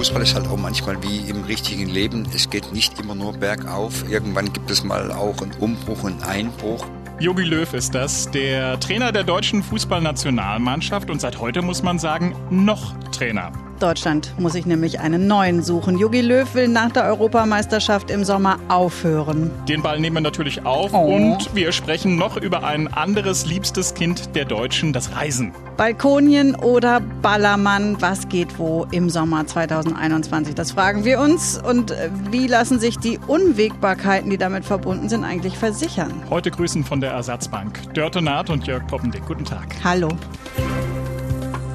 Fußball 0.00 0.22
ist 0.22 0.34
halt 0.34 0.48
auch 0.48 0.56
manchmal 0.56 1.02
wie 1.02 1.28
im 1.28 1.44
richtigen 1.44 1.86
Leben. 1.86 2.26
Es 2.34 2.48
geht 2.48 2.72
nicht 2.72 2.98
immer 2.98 3.14
nur 3.14 3.34
bergauf. 3.34 4.08
Irgendwann 4.08 4.50
gibt 4.50 4.70
es 4.70 4.82
mal 4.82 5.12
auch 5.12 5.42
einen 5.42 5.52
Umbruch 5.60 6.04
und 6.04 6.22
Einbruch. 6.26 6.86
Jogi 7.18 7.42
Löw 7.42 7.70
ist 7.74 7.94
das, 7.94 8.30
der 8.30 8.80
Trainer 8.80 9.12
der 9.12 9.24
deutschen 9.24 9.62
Fußballnationalmannschaft 9.62 11.10
und 11.10 11.20
seit 11.20 11.38
heute 11.38 11.60
muss 11.60 11.82
man 11.82 11.98
sagen, 11.98 12.34
noch 12.48 12.94
Trainer. 13.10 13.52
Deutschland 13.80 14.34
muss 14.38 14.52
sich 14.52 14.66
nämlich 14.66 15.00
einen 15.00 15.26
neuen 15.26 15.62
suchen. 15.62 15.98
Jogi 15.98 16.20
Löw 16.20 16.54
will 16.54 16.68
nach 16.68 16.90
der 16.90 17.04
Europameisterschaft 17.04 18.10
im 18.10 18.24
Sommer 18.24 18.58
aufhören. 18.68 19.50
Den 19.68 19.82
Ball 19.82 19.98
nehmen 19.98 20.16
wir 20.16 20.20
natürlich 20.20 20.64
auf 20.64 20.92
oh. 20.92 21.16
und 21.16 21.54
wir 21.54 21.72
sprechen 21.72 22.16
noch 22.16 22.36
über 22.36 22.62
ein 22.62 22.88
anderes 22.88 23.46
liebstes 23.46 23.94
Kind 23.94 24.36
der 24.36 24.44
Deutschen, 24.44 24.92
das 24.92 25.16
Reisen. 25.16 25.52
Balkonien 25.76 26.54
oder 26.54 27.00
Ballermann, 27.00 28.00
was 28.00 28.28
geht 28.28 28.58
wo 28.58 28.86
im 28.90 29.08
Sommer 29.08 29.46
2021? 29.46 30.54
Das 30.54 30.72
fragen 30.72 31.04
wir 31.04 31.20
uns. 31.20 31.58
Und 31.58 31.94
wie 32.30 32.46
lassen 32.46 32.78
sich 32.78 32.98
die 32.98 33.18
Unwägbarkeiten, 33.26 34.30
die 34.30 34.38
damit 34.38 34.64
verbunden 34.64 35.08
sind, 35.08 35.24
eigentlich 35.24 35.56
versichern? 35.56 36.12
Heute 36.28 36.50
grüßen 36.50 36.84
von 36.84 37.00
der 37.00 37.12
Ersatzbank 37.12 37.94
Dörte 37.94 38.20
Naht 38.20 38.50
und 38.50 38.66
Jörg 38.66 38.86
Poppendick. 38.86 39.26
Guten 39.26 39.44
Tag. 39.44 39.74
Hallo. 39.82 40.08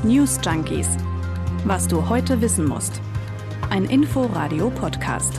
News 0.04 0.40
Junkies. 0.46 0.88
Was 1.68 1.88
du 1.88 2.10
heute 2.10 2.42
wissen 2.42 2.68
musst. 2.68 3.02
Ein 3.72 3.86
Info-Radio-Podcast. 3.86 5.34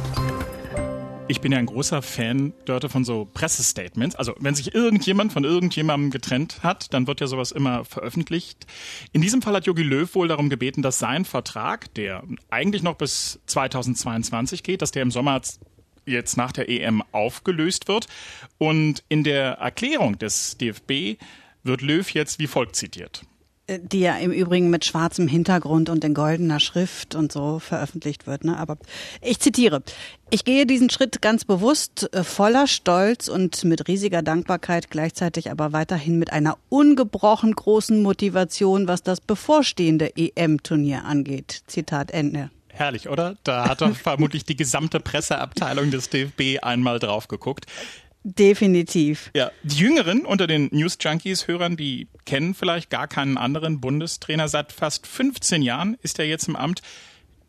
Ich 1.28 1.40
bin 1.40 1.52
ja 1.52 1.58
ein 1.58 1.66
großer 1.66 2.02
Fan, 2.02 2.52
Dörte, 2.64 2.88
von 2.88 3.04
so 3.04 3.28
Pressestatements. 3.32 4.16
Also, 4.16 4.34
wenn 4.40 4.56
sich 4.56 4.74
irgendjemand 4.74 5.32
von 5.32 5.44
irgendjemandem 5.44 6.10
getrennt 6.10 6.64
hat, 6.64 6.92
dann 6.92 7.06
wird 7.06 7.20
ja 7.20 7.28
sowas 7.28 7.52
immer 7.52 7.84
veröffentlicht. 7.84 8.66
In 9.12 9.22
diesem 9.22 9.40
Fall 9.40 9.54
hat 9.54 9.66
Jogi 9.66 9.84
Löw 9.84 10.12
wohl 10.16 10.26
darum 10.26 10.50
gebeten, 10.50 10.82
dass 10.82 10.98
sein 10.98 11.24
Vertrag, 11.24 11.94
der 11.94 12.24
eigentlich 12.50 12.82
noch 12.82 12.96
bis 12.96 13.38
2022 13.46 14.64
geht, 14.64 14.82
dass 14.82 14.90
der 14.90 15.02
im 15.02 15.12
Sommer 15.12 15.40
jetzt 16.06 16.36
nach 16.36 16.50
der 16.50 16.68
EM 16.68 17.04
aufgelöst 17.12 17.86
wird. 17.86 18.08
Und 18.58 19.04
in 19.08 19.22
der 19.22 19.58
Erklärung 19.58 20.18
des 20.18 20.58
DFB 20.58 21.22
wird 21.62 21.82
Löw 21.82 22.10
jetzt 22.10 22.40
wie 22.40 22.48
folgt 22.48 22.74
zitiert 22.74 23.22
die 23.68 24.00
ja 24.00 24.16
im 24.16 24.30
Übrigen 24.30 24.70
mit 24.70 24.84
schwarzem 24.84 25.26
Hintergrund 25.26 25.88
und 25.88 26.04
in 26.04 26.14
goldener 26.14 26.60
Schrift 26.60 27.14
und 27.14 27.32
so 27.32 27.58
veröffentlicht 27.58 28.26
wird. 28.26 28.44
Ne? 28.44 28.56
Aber 28.56 28.76
ich 29.20 29.40
zitiere. 29.40 29.82
Ich 30.30 30.44
gehe 30.44 30.66
diesen 30.66 30.90
Schritt 30.90 31.22
ganz 31.22 31.44
bewusst 31.44 32.12
äh, 32.14 32.24
voller 32.24 32.66
Stolz 32.66 33.28
und 33.28 33.64
mit 33.64 33.88
riesiger 33.88 34.22
Dankbarkeit, 34.22 34.90
gleichzeitig 34.90 35.50
aber 35.50 35.72
weiterhin 35.72 36.18
mit 36.18 36.32
einer 36.32 36.58
ungebrochen 36.68 37.52
großen 37.52 38.02
Motivation, 38.02 38.88
was 38.88 39.02
das 39.02 39.20
bevorstehende 39.20 40.12
EM-Turnier 40.16 41.04
angeht. 41.04 41.62
Zitat 41.66 42.10
Ende. 42.10 42.50
Herrlich, 42.68 43.08
oder? 43.08 43.36
Da 43.42 43.68
hat 43.68 43.80
doch 43.80 43.96
vermutlich 43.96 44.44
die 44.44 44.56
gesamte 44.56 45.00
Presseabteilung 45.00 45.90
des 45.90 46.10
DFB 46.10 46.62
einmal 46.62 46.98
drauf 46.98 47.26
geguckt. 47.26 47.66
Definitiv. 48.28 49.30
Ja, 49.36 49.52
die 49.62 49.76
Jüngeren 49.76 50.26
unter 50.26 50.48
den 50.48 50.68
News 50.72 50.98
Junkies 51.00 51.46
Hörern, 51.46 51.76
die 51.76 52.08
kennen 52.24 52.54
vielleicht 52.54 52.90
gar 52.90 53.06
keinen 53.06 53.38
anderen 53.38 53.80
Bundestrainer. 53.80 54.48
Seit 54.48 54.72
fast 54.72 55.06
15 55.06 55.62
Jahren 55.62 55.96
ist 56.02 56.18
er 56.18 56.26
jetzt 56.26 56.48
im 56.48 56.56
Amt 56.56 56.82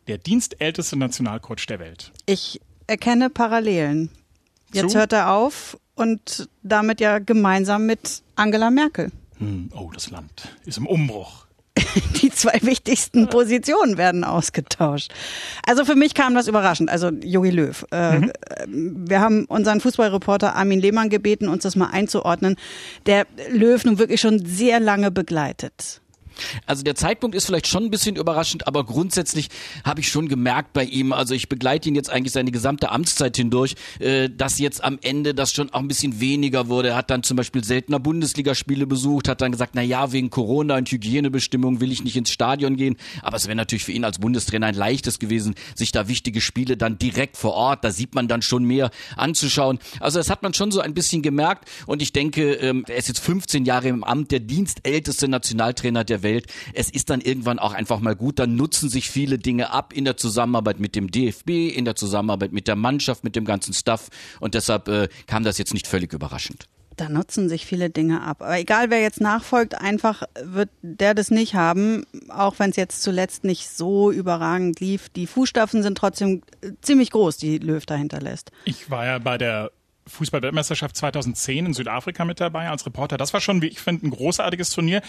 der 0.06 0.18
dienstälteste 0.18 0.96
Nationalcoach 0.96 1.66
der 1.68 1.80
Welt. 1.80 2.12
Ich 2.26 2.60
erkenne 2.86 3.28
Parallelen. 3.28 4.10
Jetzt 4.72 4.92
Zu? 4.92 4.98
hört 4.98 5.12
er 5.12 5.32
auf 5.32 5.76
und 5.96 6.48
damit 6.62 7.00
ja 7.00 7.18
gemeinsam 7.18 7.84
mit 7.86 8.22
Angela 8.36 8.70
Merkel. 8.70 9.10
Hm, 9.38 9.70
oh, 9.74 9.90
das 9.92 10.10
Land 10.10 10.56
ist 10.64 10.78
im 10.78 10.86
Umbruch. 10.86 11.47
die 12.22 12.30
zwei 12.30 12.58
wichtigsten 12.62 13.28
Positionen 13.28 13.98
werden 13.98 14.24
ausgetauscht. 14.24 15.12
Also 15.66 15.84
für 15.84 15.94
mich 15.94 16.14
kam 16.14 16.34
das 16.34 16.48
überraschend. 16.48 16.90
Also 16.90 17.08
Jogi 17.08 17.50
Löw. 17.50 17.86
Äh, 17.90 18.18
mhm. 18.18 18.32
Wir 19.08 19.20
haben 19.20 19.44
unseren 19.46 19.80
Fußballreporter 19.80 20.54
Armin 20.54 20.80
Lehmann 20.80 21.08
gebeten, 21.08 21.48
uns 21.48 21.62
das 21.62 21.76
mal 21.76 21.90
einzuordnen, 21.90 22.56
der 23.06 23.26
Löw 23.50 23.82
nun 23.84 23.98
wirklich 23.98 24.20
schon 24.20 24.44
sehr 24.44 24.80
lange 24.80 25.10
begleitet. 25.10 26.00
Also 26.66 26.82
der 26.82 26.94
Zeitpunkt 26.94 27.36
ist 27.36 27.46
vielleicht 27.46 27.66
schon 27.66 27.84
ein 27.84 27.90
bisschen 27.90 28.16
überraschend, 28.16 28.66
aber 28.66 28.84
grundsätzlich 28.84 29.48
habe 29.84 30.00
ich 30.00 30.08
schon 30.08 30.28
gemerkt 30.28 30.72
bei 30.72 30.84
ihm, 30.84 31.12
also 31.12 31.34
ich 31.34 31.48
begleite 31.48 31.88
ihn 31.88 31.94
jetzt 31.94 32.10
eigentlich 32.10 32.32
seine 32.32 32.50
gesamte 32.50 32.90
Amtszeit 32.90 33.36
hindurch, 33.36 33.74
äh, 33.98 34.28
dass 34.30 34.58
jetzt 34.58 34.82
am 34.84 34.98
Ende 35.02 35.34
das 35.34 35.52
schon 35.52 35.70
auch 35.72 35.80
ein 35.80 35.88
bisschen 35.88 36.20
weniger 36.20 36.68
wurde. 36.68 36.88
Er 36.88 36.96
hat 36.96 37.10
dann 37.10 37.22
zum 37.22 37.36
Beispiel 37.36 37.64
seltener 37.64 38.00
Bundesligaspiele 38.00 38.86
besucht, 38.86 39.28
hat 39.28 39.40
dann 39.40 39.52
gesagt, 39.52 39.72
na 39.74 39.82
ja, 39.82 40.12
wegen 40.12 40.30
Corona 40.30 40.76
und 40.76 40.90
Hygienebestimmungen 40.90 41.80
will 41.80 41.92
ich 41.92 42.04
nicht 42.04 42.16
ins 42.16 42.30
Stadion 42.30 42.76
gehen. 42.76 42.96
Aber 43.22 43.36
es 43.36 43.46
wäre 43.46 43.56
natürlich 43.56 43.84
für 43.84 43.92
ihn 43.92 44.04
als 44.04 44.18
Bundestrainer 44.18 44.66
ein 44.66 44.74
leichtes 44.74 45.18
gewesen, 45.18 45.54
sich 45.74 45.92
da 45.92 46.08
wichtige 46.08 46.40
Spiele 46.40 46.76
dann 46.76 46.98
direkt 46.98 47.36
vor 47.36 47.54
Ort, 47.54 47.84
da 47.84 47.90
sieht 47.90 48.14
man 48.14 48.28
dann 48.28 48.42
schon 48.42 48.64
mehr 48.64 48.90
anzuschauen. 49.16 49.78
Also 50.00 50.18
das 50.18 50.30
hat 50.30 50.42
man 50.42 50.54
schon 50.54 50.70
so 50.70 50.80
ein 50.80 50.94
bisschen 50.94 51.22
gemerkt 51.22 51.68
und 51.86 52.02
ich 52.02 52.12
denke, 52.12 52.54
ähm, 52.54 52.84
er 52.88 52.96
ist 52.96 53.08
jetzt 53.08 53.20
15 53.20 53.64
Jahre 53.64 53.88
im 53.88 54.04
Amt, 54.04 54.30
der 54.30 54.40
dienstälteste 54.40 55.28
Nationaltrainer 55.28 56.04
der 56.04 56.22
Welt. 56.22 56.27
Welt. 56.28 56.46
Es 56.74 56.90
ist 56.90 57.10
dann 57.10 57.20
irgendwann 57.20 57.58
auch 57.58 57.72
einfach 57.72 58.00
mal 58.00 58.14
gut, 58.14 58.38
dann 58.38 58.54
nutzen 58.54 58.88
sich 58.88 59.10
viele 59.10 59.38
Dinge 59.38 59.70
ab 59.70 59.92
in 59.92 60.04
der 60.04 60.16
Zusammenarbeit 60.16 60.78
mit 60.78 60.94
dem 60.94 61.10
DFB, 61.10 61.50
in 61.74 61.84
der 61.84 61.96
Zusammenarbeit 61.96 62.52
mit 62.52 62.68
der 62.68 62.76
Mannschaft, 62.76 63.24
mit 63.24 63.34
dem 63.34 63.44
ganzen 63.44 63.72
Staff 63.72 64.08
und 64.40 64.54
deshalb 64.54 64.88
äh, 64.88 65.08
kam 65.26 65.42
das 65.42 65.58
jetzt 65.58 65.74
nicht 65.74 65.86
völlig 65.86 66.12
überraschend. 66.12 66.68
Da 66.96 67.08
nutzen 67.08 67.48
sich 67.48 67.64
viele 67.64 67.90
Dinge 67.90 68.22
ab. 68.22 68.42
Aber 68.42 68.58
egal, 68.58 68.90
wer 68.90 69.00
jetzt 69.00 69.20
nachfolgt, 69.20 69.80
einfach 69.80 70.24
wird 70.42 70.68
der 70.82 71.14
das 71.14 71.30
nicht 71.30 71.54
haben, 71.54 72.04
auch 72.28 72.58
wenn 72.58 72.70
es 72.70 72.76
jetzt 72.76 73.02
zuletzt 73.02 73.44
nicht 73.44 73.68
so 73.68 74.10
überragend 74.10 74.80
lief. 74.80 75.08
Die 75.08 75.28
Fußstapfen 75.28 75.84
sind 75.84 75.96
trotzdem 75.96 76.42
äh, 76.60 76.72
ziemlich 76.82 77.12
groß, 77.12 77.36
die 77.36 77.58
Löw 77.58 77.86
dahinter 77.86 78.20
lässt. 78.20 78.50
Ich 78.64 78.90
war 78.90 79.06
ja 79.06 79.18
bei 79.20 79.38
der 79.38 79.70
Fußball-Weltmeisterschaft 80.08 80.96
2010 80.96 81.66
in 81.66 81.74
Südafrika 81.74 82.24
mit 82.24 82.40
dabei 82.40 82.68
als 82.68 82.84
Reporter. 82.84 83.16
Das 83.16 83.32
war 83.32 83.40
schon, 83.40 83.62
wie 83.62 83.68
ich 83.68 83.80
finde, 83.80 84.06
ein 84.06 84.10
großartiges 84.10 84.70
Turnier. 84.70 85.02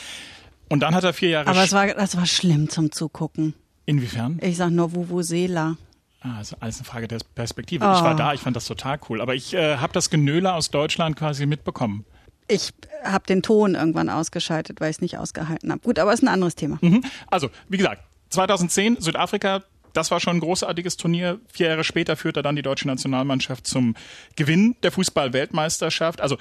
Und 0.70 0.82
dann 0.82 0.96
hat 0.96 1.04
er 1.04 1.14
vier 1.14 1.30
Jahre. 1.30 1.48
Aber 1.48 1.64
es 1.64 1.74
war, 1.74 1.88
das 1.88 2.16
war 2.16 2.26
schlimm 2.26 2.70
zum 2.70 2.92
Zugucken. 2.92 3.54
Inwiefern? 3.86 4.40
Ich 4.42 4.58
sag 4.58 4.70
nur 4.70 4.94
Vuvuzela. 4.94 5.76
Ah, 6.22 6.38
also 6.38 6.58
alles 6.60 6.78
eine 6.78 6.86
Frage 6.86 7.08
der 7.08 7.20
Perspektive. 7.34 7.86
Oh. 7.86 7.94
Ich 7.94 8.02
war 8.02 8.16
da, 8.16 8.34
ich 8.34 8.42
fand 8.42 8.56
das 8.56 8.66
total 8.66 9.00
cool. 9.10 9.22
Aber 9.22 9.36
ich 9.36 9.54
äh, 9.54 9.78
habe 9.78 9.94
das 9.94 10.10
Genöle 10.10 10.54
aus 10.54 10.70
Deutschland 10.70 11.16
quasi 11.16 11.46
mitbekommen. 11.46 12.06
Ich 12.48 12.72
habe 13.04 13.26
den 13.26 13.42
Ton 13.42 13.76
irgendwann 13.76 14.10
ausgeschaltet, 14.10 14.82
weil 14.82 14.90
ich 14.90 14.98
es 14.98 15.02
nicht 15.02 15.18
ausgehalten 15.18 15.72
habe. 15.72 15.82
Gut, 15.82 15.98
aber 15.98 16.14
ist 16.14 16.24
ein 16.24 16.28
anderes 16.28 16.56
Thema. 16.56 16.78
Mhm. 16.82 17.04
Also, 17.28 17.50
wie 17.70 17.78
gesagt, 17.78 18.04
2010 18.30 19.00
Südafrika, 19.00 19.64
das 19.94 20.12
war 20.12 20.20
schon 20.20 20.38
ein 20.38 20.40
großartiges 20.40 20.98
Turnier. 20.98 21.40
Vier 21.52 21.68
Jahre 21.70 21.84
später 21.84 22.16
führte 22.16 22.42
dann 22.42 22.56
die 22.56 22.62
deutsche 22.62 22.88
Nationalmannschaft 22.88 23.66
zum 23.66 23.96
Gewinn 24.36 24.76
der 24.84 24.92
Fußball-Weltmeisterschaft. 24.92 26.22
Also 26.22 26.38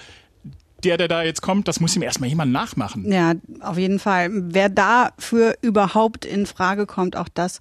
der, 0.84 0.96
der 0.96 1.08
da 1.08 1.22
jetzt 1.22 1.42
kommt, 1.42 1.68
das 1.68 1.80
muss 1.80 1.96
ihm 1.96 2.02
erstmal 2.02 2.28
jemand 2.28 2.52
nachmachen. 2.52 3.10
Ja, 3.10 3.34
auf 3.60 3.78
jeden 3.78 3.98
Fall. 3.98 4.28
Wer 4.32 4.68
dafür 4.68 5.56
überhaupt 5.60 6.24
in 6.24 6.46
Frage 6.46 6.86
kommt, 6.86 7.16
auch 7.16 7.28
das 7.32 7.60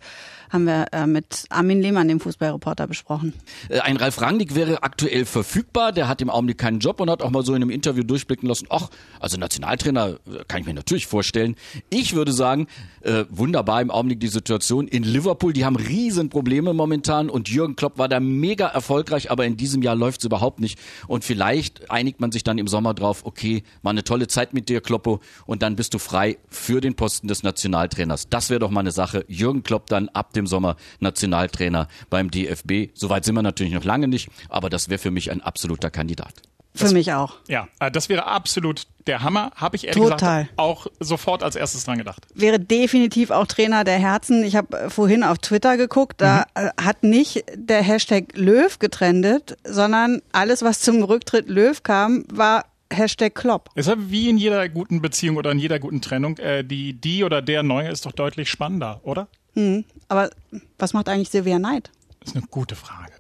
haben 0.49 0.65
wir 0.65 0.87
äh, 0.91 1.07
mit 1.07 1.45
Armin 1.49 1.81
Lehmann, 1.81 2.07
dem 2.07 2.19
Fußballreporter, 2.19 2.87
besprochen. 2.87 3.33
Äh, 3.69 3.79
ein 3.79 3.97
Ralf 3.97 4.21
Rangnick 4.21 4.55
wäre 4.55 4.83
aktuell 4.83 5.25
verfügbar. 5.25 5.91
Der 5.91 6.07
hat 6.07 6.21
im 6.21 6.29
Augenblick 6.29 6.57
keinen 6.57 6.79
Job 6.79 6.99
und 6.99 7.09
hat 7.09 7.21
auch 7.21 7.31
mal 7.31 7.43
so 7.43 7.53
in 7.53 7.61
einem 7.61 7.71
Interview 7.71 8.03
durchblicken 8.03 8.47
lassen, 8.47 8.67
ach, 8.69 8.89
also 9.19 9.37
Nationaltrainer 9.37 10.17
äh, 10.25 10.43
kann 10.47 10.61
ich 10.61 10.67
mir 10.67 10.73
natürlich 10.73 11.07
vorstellen. 11.07 11.55
Ich 11.89 12.15
würde 12.15 12.31
sagen, 12.31 12.67
äh, 13.01 13.25
wunderbar 13.29 13.81
im 13.81 13.91
Augenblick 13.91 14.19
die 14.19 14.27
Situation 14.27 14.87
in 14.87 15.03
Liverpool. 15.03 15.53
Die 15.53 15.65
haben 15.65 15.75
riesen 15.75 16.29
Probleme 16.29 16.73
momentan 16.73 17.29
und 17.29 17.49
Jürgen 17.49 17.75
Klopp 17.75 17.97
war 17.97 18.07
da 18.07 18.19
mega 18.19 18.67
erfolgreich, 18.67 19.31
aber 19.31 19.45
in 19.45 19.57
diesem 19.57 19.81
Jahr 19.81 19.95
läuft 19.95 20.21
es 20.21 20.25
überhaupt 20.25 20.59
nicht. 20.59 20.79
Und 21.07 21.23
vielleicht 21.23 21.89
einigt 21.89 22.19
man 22.19 22.31
sich 22.31 22.43
dann 22.43 22.57
im 22.57 22.67
Sommer 22.67 22.93
drauf, 22.93 23.06
okay, 23.23 23.63
mal 23.81 23.91
eine 23.91 24.03
tolle 24.03 24.27
Zeit 24.27 24.53
mit 24.53 24.69
dir, 24.69 24.81
Kloppo, 24.81 25.19
und 25.45 25.61
dann 25.61 25.75
bist 25.75 25.93
du 25.93 25.99
frei 25.99 26.37
für 26.49 26.81
den 26.81 26.95
Posten 26.95 27.27
des 27.27 27.43
Nationaltrainers. 27.43 28.29
Das 28.29 28.49
wäre 28.49 28.59
doch 28.59 28.71
mal 28.71 28.81
eine 28.81 28.91
Sache. 28.91 29.25
Jürgen 29.27 29.63
Klopp 29.63 29.87
dann 29.87 30.09
ab 30.09 30.33
dem 30.33 30.47
Sommer 30.47 30.75
Nationaltrainer 30.99 31.87
beim 32.09 32.31
DFB. 32.31 32.91
Soweit 32.93 33.25
sind 33.25 33.35
wir 33.35 33.41
natürlich 33.41 33.73
noch 33.73 33.83
lange 33.83 34.07
nicht, 34.07 34.29
aber 34.49 34.69
das 34.69 34.89
wäre 34.89 34.99
für 34.99 35.11
mich 35.11 35.31
ein 35.31 35.41
absoluter 35.41 35.89
Kandidat. 35.89 36.33
Für 36.77 36.83
das, 36.83 36.93
mich 36.93 37.11
auch. 37.11 37.35
Ja, 37.47 37.67
äh, 37.79 37.89
das 37.89 38.07
wäre 38.07 38.27
absolut 38.27 38.83
der 39.07 39.23
Hammer. 39.23 39.51
Habe 39.55 39.75
ich 39.75 39.87
ehrlich 39.87 40.03
Total. 40.03 40.43
gesagt 40.43 40.59
auch 40.59 40.87
sofort 40.99 41.41
als 41.41 41.55
erstes 41.55 41.85
dran 41.85 41.97
gedacht. 41.97 42.27
Wäre 42.35 42.59
definitiv 42.59 43.31
auch 43.31 43.47
Trainer 43.47 43.83
der 43.83 43.97
Herzen. 43.97 44.43
Ich 44.43 44.55
habe 44.55 44.77
äh, 44.77 44.89
vorhin 44.89 45.23
auf 45.23 45.39
Twitter 45.39 45.77
geguckt, 45.77 46.21
da 46.21 46.45
mhm. 46.55 46.67
Äh, 46.67 46.69
hat 46.81 47.03
nicht 47.03 47.45
der 47.55 47.81
Hashtag 47.81 48.35
Löw 48.35 48.77
getrendet, 48.77 49.57
sondern 49.63 50.21
alles, 50.31 50.61
was 50.61 50.79
zum 50.79 51.01
Rücktritt 51.01 51.49
Löw 51.49 51.81
kam, 51.81 52.25
war 52.31 52.65
Hashtag 52.91 53.35
Klopp. 53.35 53.69
Es 53.75 53.87
ist 53.87 53.95
wie 54.11 54.29
in 54.29 54.37
jeder 54.37 54.67
guten 54.69 55.01
Beziehung 55.01 55.37
oder 55.37 55.51
in 55.51 55.59
jeder 55.59 55.79
guten 55.79 56.01
Trennung. 56.01 56.35
die, 56.63 56.93
die 56.93 57.23
oder 57.23 57.41
der 57.41 57.63
Neue 57.63 57.89
ist 57.89 58.05
doch 58.05 58.11
deutlich 58.11 58.49
spannender, 58.49 59.01
oder? 59.03 59.27
Hm. 59.53 59.83
Aber 60.07 60.29
was 60.77 60.93
macht 60.93 61.09
eigentlich 61.09 61.29
Silvia 61.29 61.59
Neid? 61.59 61.91
Das 62.19 62.29
ist 62.29 62.37
eine 62.37 62.45
gute 62.47 62.75
Frage. 62.75 63.13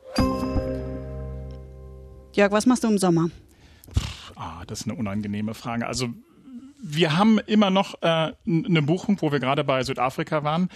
Jörg, 2.33 2.51
was 2.51 2.65
machst 2.65 2.83
du 2.83 2.87
im 2.87 2.97
Sommer? 2.97 3.29
Ah, 4.35 4.63
das 4.67 4.81
ist 4.81 4.87
eine 4.87 4.95
unangenehme 4.95 5.55
Frage. 5.55 5.87
Also 5.87 6.09
wir 6.81 7.17
haben 7.17 7.39
immer 7.39 7.69
noch 7.69 8.01
äh, 8.01 8.31
eine 8.45 8.81
Buchung, 8.81 9.17
wo 9.21 9.31
wir 9.31 9.39
gerade 9.39 9.63
bei 9.63 9.83
Südafrika 9.83 10.43
waren. 10.43 10.69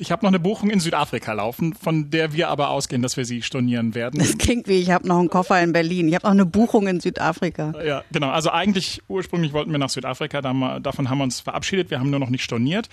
Ich 0.00 0.12
habe 0.12 0.24
noch 0.24 0.30
eine 0.30 0.38
Buchung 0.38 0.70
in 0.70 0.78
Südafrika 0.78 1.32
laufen, 1.32 1.74
von 1.74 2.10
der 2.10 2.32
wir 2.32 2.50
aber 2.50 2.70
ausgehen, 2.70 3.02
dass 3.02 3.16
wir 3.16 3.24
sie 3.24 3.42
stornieren 3.42 3.96
werden. 3.96 4.20
Das 4.20 4.38
klingt 4.38 4.68
wie, 4.68 4.78
ich 4.78 4.92
habe 4.92 5.08
noch 5.08 5.18
einen 5.18 5.28
Koffer 5.28 5.60
in 5.60 5.72
Berlin. 5.72 6.08
Ich 6.08 6.14
habe 6.14 6.24
noch 6.24 6.32
eine 6.32 6.46
Buchung 6.46 6.86
in 6.86 7.00
Südafrika. 7.00 7.74
Ja, 7.84 8.04
genau. 8.12 8.30
Also 8.30 8.50
eigentlich 8.50 9.02
ursprünglich 9.08 9.52
wollten 9.52 9.72
wir 9.72 9.78
nach 9.78 9.90
Südafrika, 9.90 10.40
davon 10.40 11.10
haben 11.10 11.18
wir 11.18 11.24
uns 11.24 11.40
verabschiedet. 11.40 11.90
Wir 11.90 11.98
haben 11.98 12.10
nur 12.10 12.20
noch 12.20 12.30
nicht 12.30 12.44
storniert. 12.44 12.88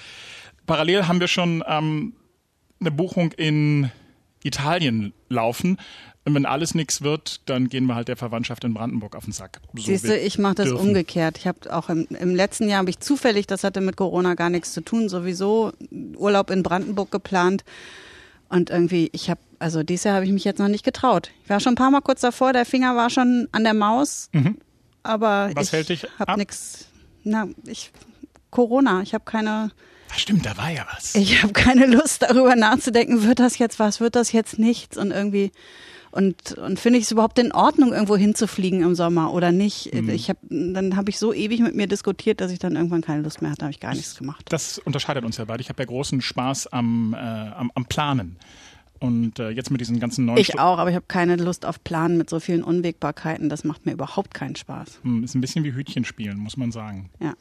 Parallel 0.65 1.07
haben 1.07 1.19
wir 1.19 1.27
schon 1.27 1.63
ähm, 1.67 2.13
eine 2.79 2.89
Buchung 2.89 3.31
in 3.33 3.91
Italien 4.43 5.13
laufen. 5.29 5.77
Und 6.25 6.33
wenn 6.33 6.45
alles 6.45 6.73
nichts 6.73 7.03
wird, 7.03 7.41
dann 7.45 7.69
gehen 7.69 7.85
wir 7.85 7.93
halt 7.95 8.07
der 8.07 8.17
Verwandtschaft 8.17 8.63
in 8.63 8.73
Brandenburg 8.73 9.15
auf 9.15 9.25
den 9.25 9.33
Sack. 9.33 9.59
So 9.75 9.83
Siehst 9.83 10.05
du, 10.05 10.17
ich 10.17 10.39
mache 10.39 10.55
das 10.55 10.69
dürfen. 10.69 10.87
umgekehrt. 10.87 11.37
Ich 11.37 11.45
habe 11.45 11.71
auch 11.71 11.89
im, 11.89 12.07
im, 12.19 12.35
letzten 12.35 12.67
Jahr 12.67 12.79
habe 12.79 12.89
ich 12.89 12.99
zufällig, 12.99 13.45
das 13.45 13.63
hatte 13.63 13.79
mit 13.79 13.95
Corona 13.95 14.33
gar 14.33 14.49
nichts 14.49 14.73
zu 14.73 14.81
tun, 14.81 15.07
sowieso 15.07 15.71
Urlaub 16.17 16.49
in 16.49 16.63
Brandenburg 16.63 17.11
geplant. 17.11 17.63
Und 18.49 18.71
irgendwie, 18.71 19.09
ich 19.11 19.29
habe, 19.29 19.39
also 19.59 19.83
dieses 19.83 20.05
Jahr 20.05 20.15
habe 20.15 20.25
ich 20.25 20.31
mich 20.31 20.43
jetzt 20.43 20.57
noch 20.57 20.67
nicht 20.67 20.83
getraut. 20.83 21.29
Ich 21.43 21.49
war 21.49 21.59
schon 21.59 21.73
ein 21.73 21.77
paar 21.77 21.91
Mal 21.91 22.01
kurz 22.01 22.21
davor, 22.21 22.53
der 22.53 22.65
Finger 22.65 22.95
war 22.95 23.11
schon 23.11 23.47
an 23.51 23.63
der 23.63 23.75
Maus. 23.75 24.29
Mhm. 24.31 24.57
Aber 25.03 25.51
Was 25.53 25.67
ich 25.67 25.73
hält 25.73 25.89
dich 25.89 26.07
habe 26.17 26.39
nichts. 26.39 26.87
Na, 27.23 27.47
ich 27.67 27.91
Corona. 28.55 29.01
Ich 29.01 29.13
habe 29.13 29.25
keine. 29.25 29.71
Stimmt, 30.15 30.45
da 30.45 30.57
war 30.57 30.71
ja 30.71 30.87
was. 30.95 31.13
Ich 31.13 31.43
habe 31.43 31.53
keine 31.53 31.85
Lust 31.85 32.21
darüber 32.21 32.55
nachzudenken, 32.55 33.23
wird 33.23 33.39
das 33.39 33.57
jetzt 33.57 33.79
was, 33.79 33.99
wird 33.99 34.15
das 34.15 34.31
jetzt 34.31 34.57
nichts 34.57 34.97
und 34.97 35.11
irgendwie 35.11 35.51
und, 36.15 36.53
und 36.53 36.79
finde 36.79 36.97
ich 36.97 37.05
es 37.05 37.11
überhaupt 37.11 37.37
in 37.39 37.51
Ordnung, 37.51 37.91
irgendwo 37.91 38.15
hinzufliegen 38.15 38.81
im 38.81 38.95
Sommer 38.95 39.33
oder 39.33 39.51
nicht? 39.51 39.93
Mhm. 39.93 40.09
Ich 40.09 40.29
hab, 40.29 40.37
dann 40.49 40.95
habe 40.95 41.09
ich 41.09 41.19
so 41.19 41.33
ewig 41.33 41.59
mit 41.59 41.75
mir 41.75 41.87
diskutiert, 41.87 42.39
dass 42.39 42.51
ich 42.51 42.59
dann 42.59 42.77
irgendwann 42.77 43.01
keine 43.01 43.21
Lust 43.21 43.41
mehr 43.41 43.51
hatte, 43.51 43.65
habe 43.65 43.71
ich 43.71 43.81
gar 43.81 43.93
nichts 43.93 44.15
gemacht. 44.15 44.45
Das 44.47 44.79
unterscheidet 44.79 45.25
uns 45.25 45.35
ja 45.35 45.43
beide. 45.43 45.59
Ich 45.61 45.67
habe 45.67 45.83
ja 45.83 45.85
großen 45.85 46.21
Spaß 46.21 46.67
am, 46.67 47.13
äh, 47.13 47.17
am, 47.17 47.69
am 47.75 47.85
Planen. 47.85 48.37
Und 48.99 49.39
äh, 49.39 49.49
jetzt 49.49 49.71
mit 49.71 49.81
diesen 49.81 49.99
ganzen 49.99 50.23
neuen. 50.23 50.37
Ich 50.37 50.57
auch, 50.57 50.77
aber 50.77 50.89
ich 50.89 50.95
habe 50.95 51.05
keine 51.05 51.35
Lust 51.35 51.65
auf 51.65 51.83
Planen 51.83 52.17
mit 52.17 52.29
so 52.29 52.39
vielen 52.39 52.63
Unwägbarkeiten. 52.63 53.49
Das 53.49 53.65
macht 53.65 53.85
mir 53.85 53.91
überhaupt 53.91 54.33
keinen 54.33 54.55
Spaß. 54.55 55.01
Hm, 55.03 55.25
ist 55.25 55.35
ein 55.35 55.41
bisschen 55.41 55.65
wie 55.65 55.73
Hütchen 55.73 56.05
spielen, 56.05 56.37
muss 56.37 56.55
man 56.55 56.71
sagen. 56.71 57.09
Ja. 57.19 57.33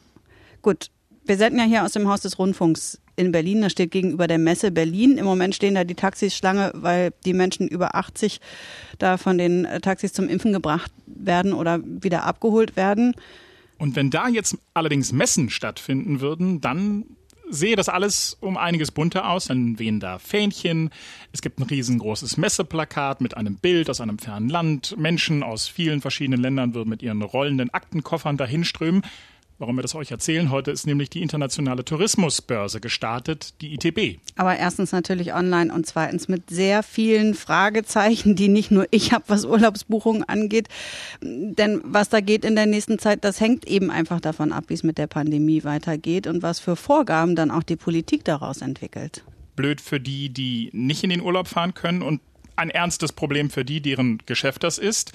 Gut. 0.62 0.90
Wir 1.24 1.36
senden 1.36 1.60
ja 1.60 1.64
hier 1.64 1.84
aus 1.84 1.92
dem 1.92 2.08
Haus 2.08 2.22
des 2.22 2.38
Rundfunks 2.40 3.00
in 3.16 3.32
Berlin. 3.32 3.62
Das 3.62 3.72
steht 3.72 3.90
gegenüber 3.90 4.26
der 4.26 4.38
Messe 4.38 4.70
Berlin. 4.70 5.18
Im 5.18 5.24
Moment 5.24 5.54
stehen 5.54 5.74
da 5.74 5.84
die 5.84 5.94
Taxis 5.94 6.36
Schlange, 6.36 6.72
weil 6.74 7.12
die 7.24 7.32
Menschen 7.32 7.68
über 7.68 7.94
80 7.94 8.40
da 8.98 9.16
von 9.16 9.38
den 9.38 9.64
äh, 9.64 9.80
Taxis 9.80 10.12
zum 10.12 10.28
Impfen 10.28 10.52
gebracht 10.52 10.92
werden 11.06 11.52
oder 11.52 11.80
wieder 11.84 12.24
abgeholt 12.24 12.76
werden. 12.76 13.14
Und 13.78 13.96
wenn 13.96 14.10
da 14.10 14.28
jetzt 14.28 14.56
allerdings 14.72 15.12
Messen 15.12 15.50
stattfinden 15.50 16.20
würden, 16.20 16.60
dann 16.60 17.04
sehe 17.50 17.76
das 17.76 17.88
alles 17.88 18.36
um 18.40 18.56
einiges 18.56 18.90
bunter 18.90 19.28
aus. 19.30 19.46
Dann 19.46 19.78
wehen 19.78 20.00
da 20.00 20.18
Fähnchen. 20.18 20.90
Es 21.32 21.42
gibt 21.42 21.58
ein 21.58 21.64
riesengroßes 21.64 22.36
Messeplakat 22.36 23.20
mit 23.20 23.36
einem 23.36 23.56
Bild 23.56 23.90
aus 23.90 24.00
einem 24.00 24.18
fernen 24.18 24.48
Land. 24.48 24.96
Menschen 24.98 25.42
aus 25.42 25.68
vielen 25.68 26.00
verschiedenen 26.00 26.40
Ländern 26.40 26.74
würden 26.74 26.90
mit 26.90 27.02
ihren 27.02 27.22
rollenden 27.22 27.70
Aktenkoffern 27.70 28.36
dahinströmen. 28.36 29.02
Warum 29.58 29.76
wir 29.76 29.82
das 29.82 29.94
euch 29.94 30.10
erzählen, 30.10 30.50
heute 30.50 30.72
ist 30.72 30.84
nämlich 30.84 31.10
die 31.10 31.22
internationale 31.22 31.84
Tourismusbörse 31.84 32.80
gestartet, 32.80 33.54
die 33.60 33.74
ITB. 33.74 34.18
Aber 34.34 34.56
erstens 34.56 34.90
natürlich 34.90 35.32
online 35.32 35.72
und 35.72 35.86
zweitens 35.86 36.26
mit 36.26 36.50
sehr 36.50 36.82
vielen 36.82 37.34
Fragezeichen, 37.34 38.34
die 38.34 38.48
nicht 38.48 38.72
nur 38.72 38.86
ich 38.90 39.12
habe, 39.12 39.24
was 39.28 39.44
Urlaubsbuchungen 39.44 40.24
angeht. 40.24 40.68
Denn 41.22 41.80
was 41.84 42.08
da 42.08 42.20
geht 42.20 42.44
in 42.44 42.56
der 42.56 42.66
nächsten 42.66 42.98
Zeit, 42.98 43.24
das 43.24 43.40
hängt 43.40 43.64
eben 43.68 43.92
einfach 43.92 44.20
davon 44.20 44.52
ab, 44.52 44.64
wie 44.68 44.74
es 44.74 44.82
mit 44.82 44.98
der 44.98 45.06
Pandemie 45.06 45.62
weitergeht 45.62 46.26
und 46.26 46.42
was 46.42 46.58
für 46.58 46.74
Vorgaben 46.74 47.36
dann 47.36 47.52
auch 47.52 47.62
die 47.62 47.76
Politik 47.76 48.24
daraus 48.24 48.60
entwickelt. 48.60 49.22
Blöd 49.54 49.80
für 49.80 50.00
die, 50.00 50.30
die 50.30 50.70
nicht 50.72 51.04
in 51.04 51.10
den 51.10 51.20
Urlaub 51.20 51.46
fahren 51.46 51.74
können 51.74 52.02
und 52.02 52.20
ein 52.56 52.70
ernstes 52.70 53.12
Problem 53.12 53.50
für 53.50 53.64
die, 53.64 53.80
deren 53.80 54.18
Geschäft 54.26 54.64
das 54.64 54.78
ist. 54.78 55.12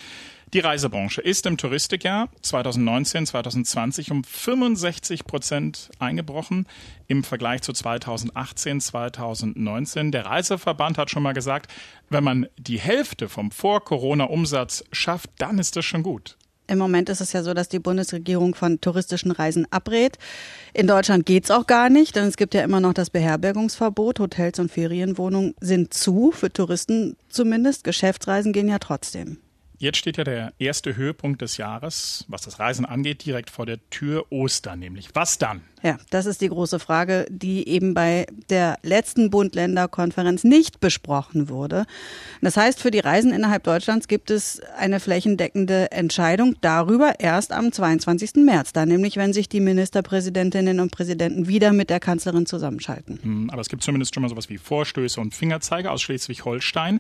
Die 0.53 0.61
Reisebranche 0.61 1.21
ist 1.21 1.45
im 1.45 1.57
Touristikjahr 1.57 2.27
2019, 2.41 3.27
2020 3.27 4.09
um 4.09 4.23
65 4.23 5.25
Prozent 5.25 5.91
eingebrochen 5.99 6.65
im 7.07 7.23
Vergleich 7.23 7.61
zu 7.61 7.71
2018, 7.71 8.81
2019. 8.81 10.11
Der 10.11 10.25
Reiseverband 10.25 10.97
hat 10.97 11.11
schon 11.11 11.21
mal 11.21 11.33
gesagt, 11.33 11.71
wenn 12.09 12.23
man 12.23 12.47
die 12.57 12.79
Hälfte 12.79 13.29
vom 13.29 13.51
Vor-Corona-Umsatz 13.51 14.83
schafft, 14.91 15.29
dann 15.37 15.59
ist 15.59 15.75
das 15.75 15.85
schon 15.85 16.01
gut. 16.01 16.35
Im 16.65 16.79
Moment 16.79 17.09
ist 17.09 17.21
es 17.21 17.31
ja 17.31 17.43
so, 17.43 17.53
dass 17.53 17.69
die 17.69 17.79
Bundesregierung 17.79 18.55
von 18.55 18.81
touristischen 18.81 19.29
Reisen 19.29 19.67
abrät. 19.71 20.17
In 20.73 20.87
Deutschland 20.87 21.27
geht's 21.27 21.51
auch 21.51 21.67
gar 21.67 21.91
nicht, 21.91 22.15
denn 22.15 22.25
es 22.25 22.37
gibt 22.37 22.55
ja 22.55 22.63
immer 22.63 22.79
noch 22.79 22.93
das 22.93 23.11
Beherbergungsverbot. 23.11 24.19
Hotels 24.19 24.57
und 24.57 24.71
Ferienwohnungen 24.71 25.53
sind 25.61 25.93
zu, 25.93 26.31
für 26.31 26.51
Touristen 26.51 27.17
zumindest. 27.27 27.83
Geschäftsreisen 27.83 28.51
gehen 28.51 28.67
ja 28.67 28.79
trotzdem. 28.79 29.37
Jetzt 29.81 29.97
steht 29.97 30.17
ja 30.17 30.25
der 30.25 30.51
erste 30.59 30.97
Höhepunkt 30.97 31.41
des 31.41 31.55
Jahres, 31.55 32.25
was 32.27 32.41
das 32.41 32.59
Reisen 32.59 32.85
angeht, 32.85 33.25
direkt 33.25 33.49
vor 33.49 33.65
der 33.65 33.79
Tür 33.89 34.25
Ostern 34.29 34.79
nämlich. 34.79 35.07
Was 35.13 35.37
dann? 35.37 35.61
Ja, 35.81 35.97
das 36.09 36.25
ist 36.25 36.41
die 36.41 36.49
große 36.49 36.79
Frage, 36.79 37.25
die 37.29 37.65
eben 37.65 37.93
bei 37.93 38.27
der 38.49 38.77
letzten 38.83 39.29
Bund-Länder-Konferenz 39.29 40.43
nicht 40.43 40.81
besprochen 40.81 41.47
wurde. 41.47 41.85
Das 42.41 42.57
heißt, 42.57 42.81
für 42.81 42.91
die 42.91 42.99
Reisen 42.99 43.31
innerhalb 43.31 43.63
Deutschlands 43.63 44.09
gibt 44.09 44.31
es 44.31 44.59
eine 44.77 44.99
flächendeckende 44.99 45.93
Entscheidung 45.93 46.57
darüber 46.59 47.21
erst 47.21 47.53
am 47.53 47.71
22. 47.71 48.35
März, 48.43 48.73
da 48.73 48.85
nämlich, 48.85 49.15
wenn 49.15 49.31
sich 49.31 49.47
die 49.47 49.61
Ministerpräsidentinnen 49.61 50.81
und 50.81 50.91
Präsidenten 50.91 51.47
wieder 51.47 51.71
mit 51.71 51.89
der 51.89 52.01
Kanzlerin 52.01 52.45
zusammenschalten. 52.45 53.19
Hm, 53.21 53.49
aber 53.49 53.61
es 53.61 53.69
gibt 53.69 53.83
zumindest 53.83 54.13
schon 54.13 54.23
mal 54.23 54.29
sowas 54.29 54.49
wie 54.49 54.57
Vorstöße 54.57 55.21
und 55.21 55.33
Fingerzeige 55.33 55.89
aus 55.91 56.01
Schleswig-Holstein. 56.01 56.99